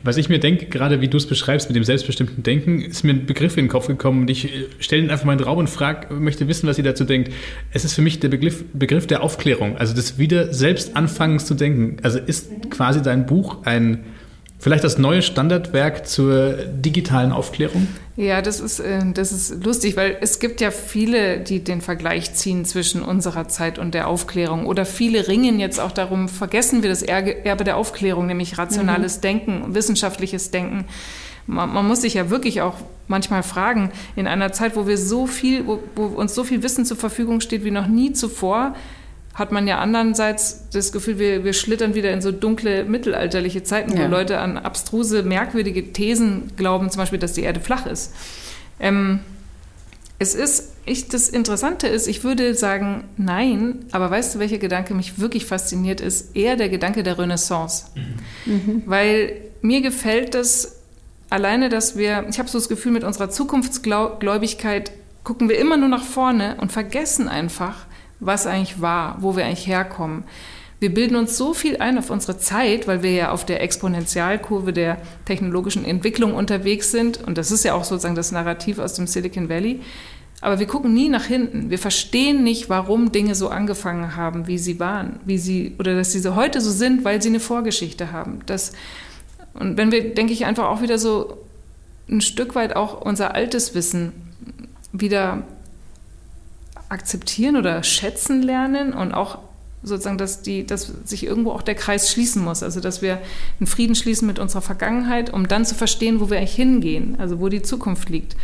[0.03, 3.11] Was ich mir denke, gerade wie du es beschreibst mit dem selbstbestimmten Denken, ist mir
[3.11, 5.47] ein Begriff in den Kopf gekommen und ich äh, stelle ihn einfach mal in den
[5.47, 7.31] Raum und frage, möchte wissen, was ihr dazu denkt.
[7.71, 11.53] Es ist für mich der Begriff, Begriff der Aufklärung, also des wieder selbst anfangens zu
[11.53, 11.97] denken.
[12.03, 14.05] Also ist quasi dein Buch ein
[14.59, 17.87] Vielleicht das neue Standardwerk zur digitalen Aufklärung?
[18.15, 22.33] Ja, das ist, äh, das ist lustig, weil es gibt ja viele, die den Vergleich
[22.33, 24.65] ziehen zwischen unserer Zeit und der Aufklärung.
[24.65, 29.21] Oder viele ringen jetzt auch darum, vergessen wir das Erbe der Aufklärung, nämlich rationales mhm.
[29.21, 30.85] Denken, wissenschaftliches Denken.
[31.45, 32.75] Man, man, muss sich ja wirklich auch
[33.07, 36.83] manchmal fragen, in einer Zeit, wo wir so viel, wo, wo uns so viel Wissen
[36.83, 38.75] zur Verfügung steht wie noch nie zuvor,
[39.37, 43.93] hat man ja andererseits das Gefühl, wir, wir schlittern wieder in so dunkle mittelalterliche Zeiten,
[43.93, 44.07] wo ja.
[44.07, 48.13] Leute an abstruse, merkwürdige Thesen glauben, zum Beispiel, dass die Erde flach ist.
[48.79, 49.19] Ähm,
[50.17, 54.95] es ist, ich, das Interessante ist, ich würde sagen, nein, aber weißt du, welcher Gedanke
[54.95, 57.85] mich wirklich fasziniert, ist eher der Gedanke der Renaissance.
[58.47, 58.81] Mhm.
[58.87, 60.77] Weil mir gefällt das
[61.29, 64.91] alleine, dass wir, ich habe so das Gefühl, mit unserer Zukunftsgläubigkeit
[65.23, 67.85] gucken wir immer nur nach vorne und vergessen einfach,
[68.19, 70.23] was eigentlich war, wo wir eigentlich herkommen.
[70.79, 74.73] Wir bilden uns so viel ein auf unsere Zeit, weil wir ja auf der Exponentialkurve
[74.73, 77.23] der technologischen Entwicklung unterwegs sind.
[77.23, 79.81] Und das ist ja auch sozusagen das Narrativ aus dem Silicon Valley.
[80.39, 81.71] Aber wir gucken nie nach hinten.
[81.71, 86.11] Wir verstehen nicht, warum Dinge so angefangen haben, wie sie waren, wie sie, oder dass
[86.11, 88.41] sie so heute so sind, weil sie eine Vorgeschichte haben.
[88.45, 88.73] Das,
[89.55, 91.39] und wenn wir, denke ich, einfach auch wieder so
[92.07, 94.13] ein Stück weit auch unser altes Wissen
[94.91, 95.43] wieder
[96.89, 99.39] akzeptieren oder schätzen lernen und auch
[99.83, 102.63] sozusagen, dass, die, dass sich irgendwo auch der Kreis schließen muss.
[102.63, 103.19] Also dass wir
[103.59, 107.39] einen Frieden schließen mit unserer Vergangenheit, um dann zu verstehen, wo wir eigentlich hingehen, also
[107.39, 108.35] wo die Zukunft liegt.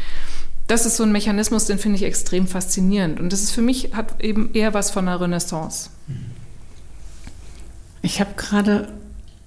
[0.68, 3.20] Das ist so ein Mechanismus, den finde ich extrem faszinierend.
[3.20, 5.90] Und das ist für mich, hat eben eher was von einer Renaissance.
[8.02, 8.88] Ich habe gerade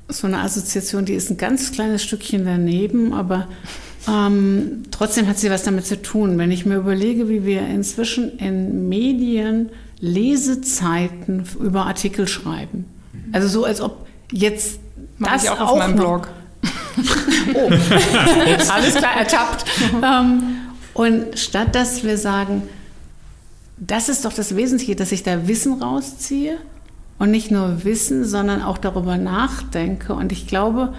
[0.08, 3.48] so eine Assoziation, die ist ein ganz kleines Stückchen daneben, aber
[4.08, 6.38] ähm, trotzdem hat sie was damit zu tun.
[6.38, 12.84] Wenn ich mir überlege, wie wir inzwischen in Medien Lesezeiten über Artikel schreiben.
[13.32, 14.78] Also so, als ob jetzt
[15.18, 16.28] Mach das ich auch, auch auf meinem Blog.
[17.54, 17.68] oh,
[18.70, 19.64] alles klar, ertappt.
[20.02, 20.42] ähm,
[20.94, 22.62] und statt dass wir sagen,
[23.78, 26.58] das ist doch das Wesentliche, dass ich da Wissen rausziehe
[27.18, 30.14] und nicht nur Wissen, sondern auch darüber nachdenke.
[30.14, 30.94] Und ich glaube,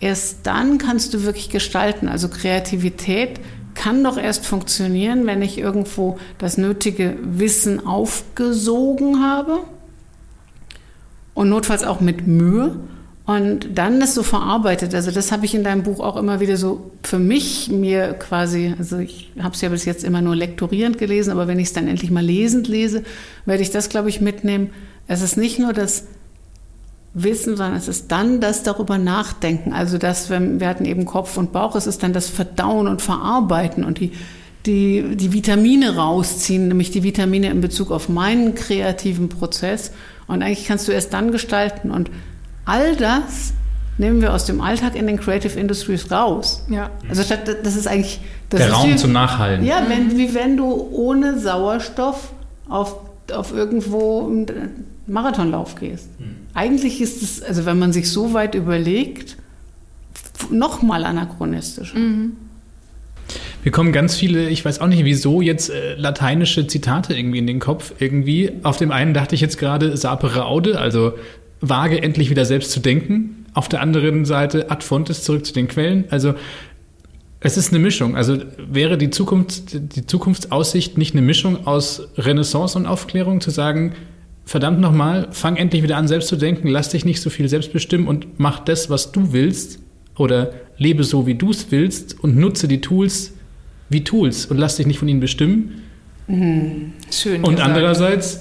[0.00, 2.08] erst dann kannst du wirklich gestalten.
[2.08, 3.40] Also Kreativität
[3.74, 9.60] kann doch erst funktionieren, wenn ich irgendwo das nötige Wissen aufgesogen habe
[11.34, 12.80] und notfalls auch mit Mühe
[13.26, 14.94] und dann das so verarbeitet.
[14.94, 18.74] Also das habe ich in deinem Buch auch immer wieder so für mich mir quasi,
[18.76, 21.72] also ich habe es ja bis jetzt immer nur lektorierend gelesen, aber wenn ich es
[21.72, 23.04] dann endlich mal lesend lese,
[23.46, 24.70] werde ich das, glaube ich, mitnehmen.
[25.06, 26.06] Es ist nicht nur das
[27.12, 29.72] Wissen, sondern es ist dann das darüber nachdenken.
[29.72, 33.84] Also das, wir hatten eben Kopf und Bauch, es ist dann das Verdauen und Verarbeiten
[33.84, 34.12] und die,
[34.66, 39.90] die, die Vitamine rausziehen, nämlich die Vitamine in Bezug auf meinen kreativen Prozess.
[40.28, 41.90] Und eigentlich kannst du erst dann gestalten.
[41.90, 42.10] Und
[42.64, 43.54] all das
[43.98, 46.64] nehmen wir aus dem Alltag in den Creative Industries raus.
[46.68, 46.90] Ja.
[47.08, 48.20] Also statt, das ist eigentlich
[48.50, 49.64] das der Raum wie, zum Nachhalten.
[49.64, 52.32] Ja, wenn, wie wenn du ohne Sauerstoff
[52.68, 52.96] auf,
[53.32, 56.08] auf irgendwo einen Marathonlauf gehst.
[56.20, 56.39] Mhm.
[56.54, 59.36] Eigentlich ist es, also wenn man sich so weit überlegt,
[60.50, 61.94] nochmal anachronistisch.
[61.94, 62.32] Mhm.
[63.62, 67.46] Wir kommen ganz viele, ich weiß auch nicht wieso, jetzt äh, lateinische Zitate irgendwie in
[67.46, 67.92] den Kopf.
[67.98, 68.52] Irgendwie.
[68.62, 71.12] Auf dem einen dachte ich jetzt gerade sapere aude, also
[71.60, 73.46] wage endlich wieder selbst zu denken.
[73.52, 76.04] Auf der anderen Seite ad fontes zurück zu den Quellen.
[76.10, 76.34] Also
[77.40, 78.16] es ist eine Mischung.
[78.16, 83.94] Also wäre die Zukunft, die Zukunftsaussicht nicht eine Mischung aus Renaissance und Aufklärung, zu sagen,
[84.44, 87.72] verdammt nochmal, fang endlich wieder an, selbst zu denken, lass dich nicht so viel selbst
[87.72, 89.78] bestimmen und mach das, was du willst
[90.16, 93.32] oder lebe so, wie du es willst und nutze die Tools
[93.90, 95.82] wie Tools und lass dich nicht von ihnen bestimmen.
[96.28, 96.92] Mhm.
[97.10, 97.42] Schön.
[97.44, 97.68] Und gesagt.
[97.68, 98.40] andererseits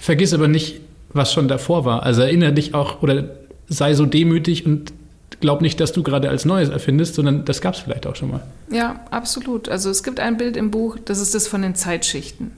[0.00, 0.80] vergiss aber nicht,
[1.12, 2.04] was schon davor war.
[2.04, 3.30] Also erinnere dich auch oder
[3.68, 4.92] sei so demütig und
[5.40, 8.30] glaub nicht, dass du gerade als Neues erfindest, sondern das gab es vielleicht auch schon
[8.30, 8.42] mal.
[8.70, 9.68] Ja, absolut.
[9.68, 12.52] Also es gibt ein Bild im Buch, das ist das von den Zeitschichten.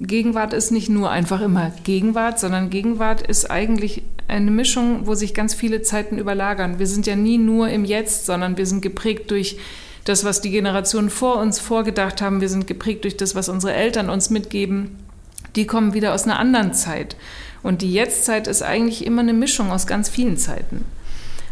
[0.00, 5.34] Gegenwart ist nicht nur einfach immer Gegenwart, sondern Gegenwart ist eigentlich eine Mischung, wo sich
[5.34, 6.78] ganz viele Zeiten überlagern.
[6.78, 9.58] Wir sind ja nie nur im Jetzt, sondern wir sind geprägt durch
[10.04, 12.40] das, was die Generationen vor uns vorgedacht haben.
[12.40, 14.98] Wir sind geprägt durch das, was unsere Eltern uns mitgeben.
[15.56, 17.16] Die kommen wieder aus einer anderen Zeit.
[17.62, 20.84] Und die Jetztzeit ist eigentlich immer eine Mischung aus ganz vielen Zeiten.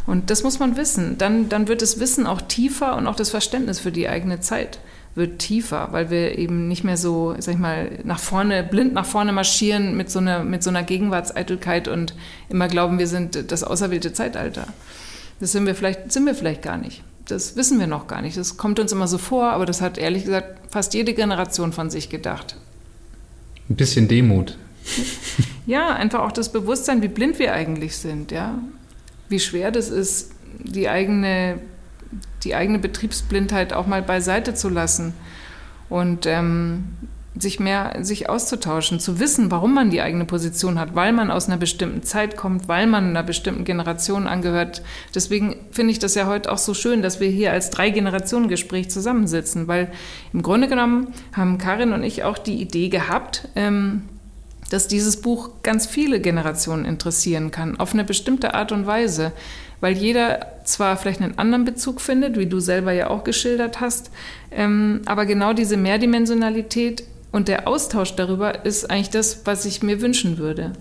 [0.07, 1.17] Und das muss man wissen.
[1.17, 4.81] Dann, dann wird das Wissen auch tiefer und auch das Verständnis für die eigene Zeit
[5.15, 9.05] wird tiefer, weil wir eben nicht mehr so, sag ich mal, nach vorne, blind nach
[9.05, 12.15] vorne marschieren mit so einer, mit so einer Gegenwartseitelkeit und
[12.49, 14.69] immer glauben, wir sind das auserwählte Zeitalter.
[15.41, 17.03] Das sind wir vielleicht, sind wir vielleicht gar nicht.
[17.27, 18.37] Das wissen wir noch gar nicht.
[18.37, 21.91] Das kommt uns immer so vor, aber das hat ehrlich gesagt fast jede Generation von
[21.91, 22.57] sich gedacht.
[23.69, 24.57] Ein bisschen Demut.
[25.67, 28.59] Ja, einfach auch das Bewusstsein, wie blind wir eigentlich sind, ja.
[29.29, 31.61] Wie schwer das ist, die eigene,
[32.45, 35.15] die eigene Betriebsblindheit auch mal beiseite zu lassen
[35.89, 36.85] und ähm,
[37.39, 41.47] sich mehr sich auszutauschen, zu wissen, warum man die eigene Position hat, weil man aus
[41.47, 44.83] einer bestimmten Zeit kommt, weil man einer bestimmten Generation angehört.
[45.15, 48.49] Deswegen finde ich das ja heute auch so schön, dass wir hier als drei Generationen
[48.49, 49.91] Gespräch zusammensitzen, weil
[50.35, 54.03] im Grunde genommen haben Karin und ich auch die Idee gehabt, ähm,
[54.69, 59.33] dass dieses Buch ganz viele Generationen interessieren kann, auf eine bestimmte Art und Weise,
[59.83, 64.13] weil jeder zwar vielleicht einen anderen Bezug findet, wie du selber ja auch geschildert hast,
[64.53, 67.03] ähm, aber genau diese Mehrdimensionalität
[67.33, 70.73] und der Austausch darüber ist eigentlich das, was ich mir wünschen würde.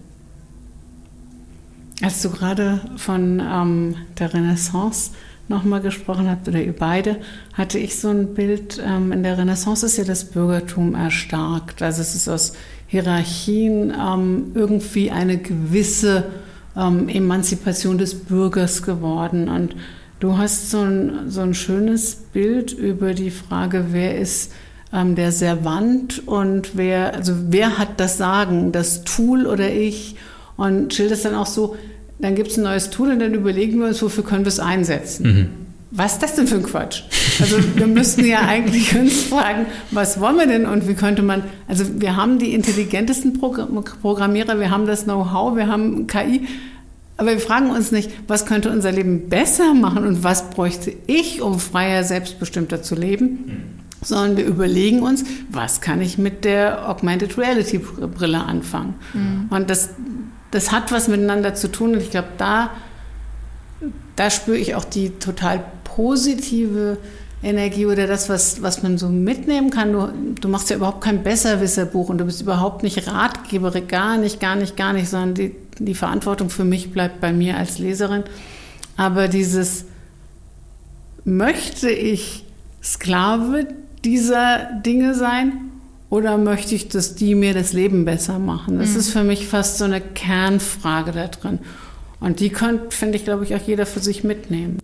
[2.04, 5.12] Als du gerade von ähm, der Renaissance
[5.48, 7.18] nochmal gesprochen habt, oder ihr beide,
[7.54, 11.82] hatte ich so ein Bild, ähm, in der Renaissance ist ja das Bürgertum erstarkt.
[11.82, 12.54] Also es ist aus
[12.86, 16.26] Hierarchien ähm, irgendwie eine gewisse
[16.76, 19.50] ähm, Emanzipation des Bürgers geworden.
[19.50, 19.76] Und
[20.20, 24.52] du hast so ein, so ein schönes Bild über die Frage, wer ist
[24.94, 30.16] ähm, der Servant und wer, also wer hat das Sagen, das Tool oder ich?
[30.58, 31.76] Und schilderst dann auch so,
[32.20, 34.60] dann gibt es ein neues Tool und dann überlegen wir uns, wofür können wir es
[34.60, 35.26] einsetzen.
[35.26, 35.50] Mhm.
[35.92, 37.04] Was ist das denn für ein Quatsch?
[37.42, 41.44] Also wir müssten ja eigentlich uns fragen, was wollen wir denn und wie könnte man,
[41.68, 46.48] also wir haben die intelligentesten Programmierer, wir haben das Know-how, wir haben KI,
[47.18, 51.42] aber wir fragen uns nicht, was könnte unser Leben besser machen und was bräuchte ich,
[51.42, 53.26] um freier, selbstbestimmter zu leben?
[53.26, 58.96] Mhm sondern wir überlegen uns, was kann ich mit der Augmented Reality Brille anfangen.
[59.14, 59.48] Mhm.
[59.50, 59.90] Und das,
[60.50, 62.72] das hat was miteinander zu tun und ich glaube, da,
[64.16, 65.64] da spüre ich auch die total
[65.96, 66.98] positive
[67.44, 69.94] Energie oder das, was, was man so mitnehmen kann.
[69.94, 74.40] Du, du machst ja überhaupt kein Besserwisserbuch und du bist überhaupt nicht Ratgeber, gar nicht,
[74.40, 78.24] gar nicht, gar nicht, sondern die, die Verantwortung für mich bleibt bei mir als Leserin.
[78.96, 79.86] Aber dieses
[81.24, 82.46] möchte ich
[82.84, 83.68] Sklave
[84.04, 85.54] dieser Dinge sein
[86.10, 88.78] oder möchte ich, dass die mir das Leben besser machen?
[88.78, 88.98] Das mhm.
[88.98, 91.60] ist für mich fast so eine Kernfrage da drin.
[92.20, 94.78] Und die könnte, finde ich, glaube ich, auch jeder für sich mitnehmen.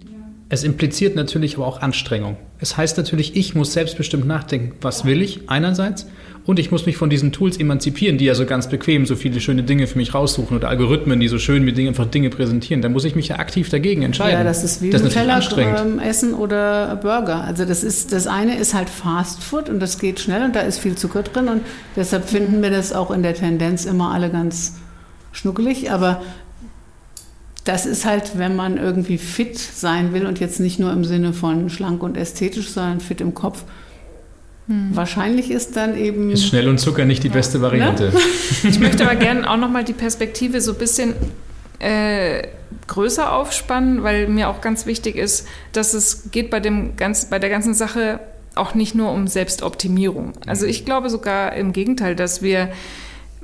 [0.49, 2.37] Es impliziert natürlich aber auch Anstrengung.
[2.59, 6.07] Es heißt natürlich, ich muss selbstbestimmt nachdenken, was will ich einerseits
[6.45, 9.41] und ich muss mich von diesen Tools emanzipieren, die ja so ganz bequem so viele
[9.41, 12.81] schöne Dinge für mich raussuchen oder Algorithmen, die so schön mir Dinge, einfach Dinge präsentieren.
[12.81, 14.37] Da muss ich mich ja aktiv dagegen entscheiden.
[14.37, 17.43] Ja, das ist wie das ein Teller ähm, Essen oder Burger.
[17.43, 20.61] Also das ist das eine ist halt Fast Food und das geht schnell und da
[20.61, 21.61] ist viel Zucker drin und
[21.97, 24.77] deshalb finden wir das auch in der Tendenz immer alle ganz
[25.33, 26.21] schnuckelig, aber
[27.67, 31.33] das ist halt, wenn man irgendwie fit sein will und jetzt nicht nur im Sinne
[31.33, 33.63] von schlank und ästhetisch, sondern fit im Kopf.
[34.67, 34.89] Hm.
[34.93, 36.29] Wahrscheinlich ist dann eben.
[36.29, 37.33] Ist schnell und Zucker nicht die ja.
[37.33, 38.11] beste Variante.
[38.13, 38.19] Ne?
[38.69, 41.13] Ich möchte aber gerne auch nochmal die Perspektive so ein bisschen
[41.79, 42.47] äh,
[42.87, 47.39] größer aufspannen, weil mir auch ganz wichtig ist, dass es geht bei, dem ganz, bei
[47.39, 48.19] der ganzen Sache
[48.55, 50.33] auch nicht nur um Selbstoptimierung.
[50.47, 52.69] Also ich glaube sogar im Gegenteil, dass wir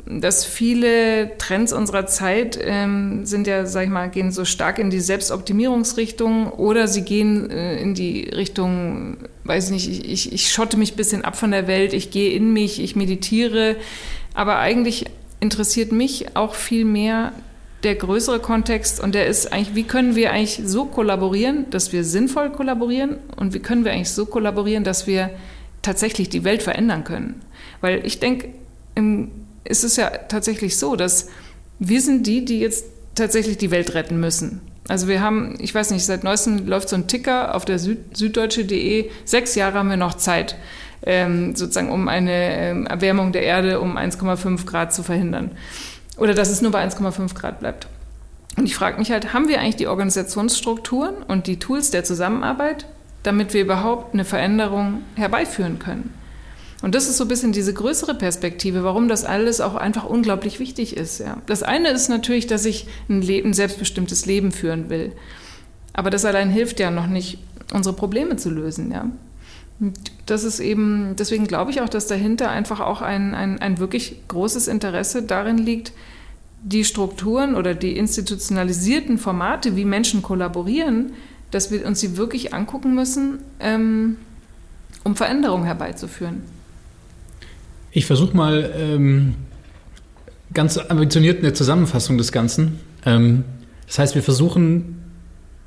[0.05, 4.89] dass viele Trends unserer Zeit ähm, sind ja, sag ich mal, gehen so stark in
[4.89, 10.77] die Selbstoptimierungsrichtung oder sie gehen äh, in die Richtung, weiß nicht, ich, ich, ich schotte
[10.77, 13.77] mich ein bisschen ab von der Welt, ich gehe in mich, ich meditiere.
[14.33, 15.05] Aber eigentlich
[15.39, 17.31] interessiert mich auch viel mehr
[17.83, 22.03] der größere Kontext und der ist eigentlich, wie können wir eigentlich so kollaborieren, dass wir
[22.03, 25.29] sinnvoll kollaborieren und wie können wir eigentlich so kollaborieren, dass wir
[25.81, 27.41] tatsächlich die Welt verändern können.
[27.81, 28.49] Weil ich denke,
[28.95, 29.31] im
[29.63, 31.27] ist es ja tatsächlich so, dass
[31.79, 32.85] wir sind die, die jetzt
[33.15, 34.61] tatsächlich die Welt retten müssen.
[34.87, 38.17] Also wir haben, ich weiß nicht, seit neuestem läuft so ein Ticker auf der Süd
[38.17, 40.57] süddeutsche.de, sechs Jahre haben wir noch Zeit,
[41.05, 45.51] ähm, sozusagen um eine ähm, Erwärmung der Erde um 1,5 Grad zu verhindern.
[46.17, 47.87] Oder dass es nur bei 1,5 Grad bleibt.
[48.57, 52.85] Und ich frage mich halt, haben wir eigentlich die Organisationsstrukturen und die Tools der Zusammenarbeit,
[53.23, 56.13] damit wir überhaupt eine Veränderung herbeiführen können?
[56.83, 60.59] Und das ist so ein bisschen diese größere Perspektive, warum das alles auch einfach unglaublich
[60.59, 61.17] wichtig ist.
[61.19, 61.37] Ja.
[61.45, 65.13] Das eine ist natürlich, dass ich ein, Leben, ein selbstbestimmtes Leben führen will.
[65.93, 67.37] Aber das allein hilft ja noch nicht,
[67.71, 68.91] unsere Probleme zu lösen.
[68.91, 69.09] Ja.
[70.25, 74.17] Das ist eben, deswegen glaube ich auch, dass dahinter einfach auch ein, ein, ein wirklich
[74.27, 75.93] großes Interesse darin liegt,
[76.63, 81.13] die Strukturen oder die institutionalisierten Formate, wie Menschen kollaborieren,
[81.49, 84.17] dass wir uns sie wirklich angucken müssen, ähm,
[85.05, 86.43] um Veränderungen herbeizuführen.
[87.95, 89.35] Ich versuche mal ähm,
[90.51, 92.79] ganz ambitioniert eine Zusammenfassung des Ganzen.
[93.05, 93.43] Ähm,
[93.85, 95.03] das heißt, wir versuchen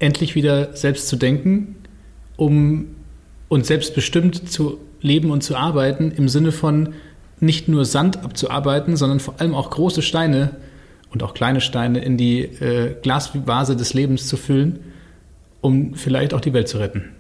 [0.01, 1.77] endlich wieder selbst zu denken,
[2.37, 2.89] um
[3.49, 6.95] uns selbstbestimmt zu leben und zu arbeiten, im Sinne von
[7.39, 10.57] nicht nur Sand abzuarbeiten, sondern vor allem auch große Steine
[11.13, 14.81] und auch kleine Steine in die äh, Glasvase des Lebens zu füllen,
[15.61, 17.16] um vielleicht auch die Welt zu retten.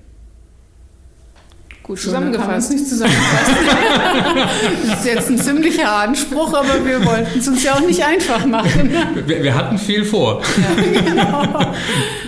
[1.86, 2.72] Gut zusammengefasst.
[2.72, 3.50] Nicht zusammengefasst.
[4.88, 8.44] das ist jetzt ein ziemlicher Anspruch, aber wir wollten es uns ja auch nicht einfach
[8.44, 8.90] machen.
[9.24, 10.42] Wir, wir hatten viel vor.
[10.56, 11.72] Ja, genau.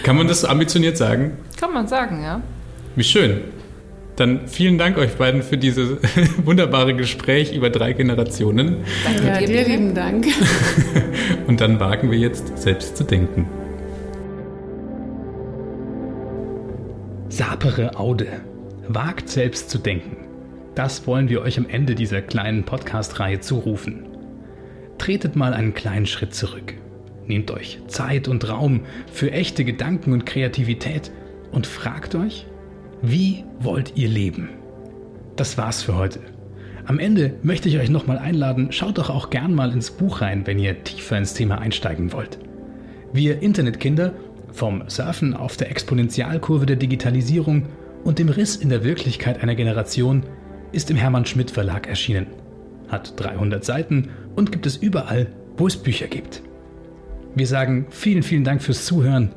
[0.04, 1.32] Kann man das ambitioniert sagen?
[1.58, 2.40] Kann man sagen, ja.
[2.94, 3.40] Wie schön.
[4.14, 5.90] Dann vielen Dank euch beiden für dieses
[6.44, 8.76] wunderbare Gespräch über drei Generationen.
[9.04, 10.26] Danke ja, dir, lieben Dank.
[11.48, 13.48] Und dann wagen wir jetzt selbst zu denken.
[17.28, 18.28] Sapere Aude
[18.90, 20.16] Wagt selbst zu denken.
[20.74, 24.06] Das wollen wir euch am Ende dieser kleinen Podcast-Reihe zurufen.
[24.96, 26.72] Tretet mal einen kleinen Schritt zurück.
[27.26, 28.80] Nehmt euch Zeit und Raum
[29.12, 31.10] für echte Gedanken und Kreativität
[31.52, 32.46] und fragt euch,
[33.02, 34.48] wie wollt ihr leben?
[35.36, 36.20] Das war's für heute.
[36.86, 40.46] Am Ende möchte ich euch nochmal einladen, schaut doch auch gern mal ins Buch rein,
[40.46, 42.38] wenn ihr tiefer ins Thema einsteigen wollt.
[43.12, 44.14] Wir Internetkinder,
[44.50, 47.66] vom Surfen auf der Exponentialkurve der Digitalisierung
[48.08, 50.22] und dem Riss in der Wirklichkeit einer Generation
[50.72, 52.26] ist im Hermann Schmidt Verlag erschienen.
[52.88, 55.26] Hat 300 Seiten und gibt es überall,
[55.58, 56.42] wo es Bücher gibt.
[57.34, 59.34] Wir sagen vielen, vielen Dank fürs Zuhören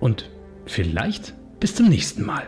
[0.00, 0.30] und
[0.64, 2.44] vielleicht bis zum nächsten Mal.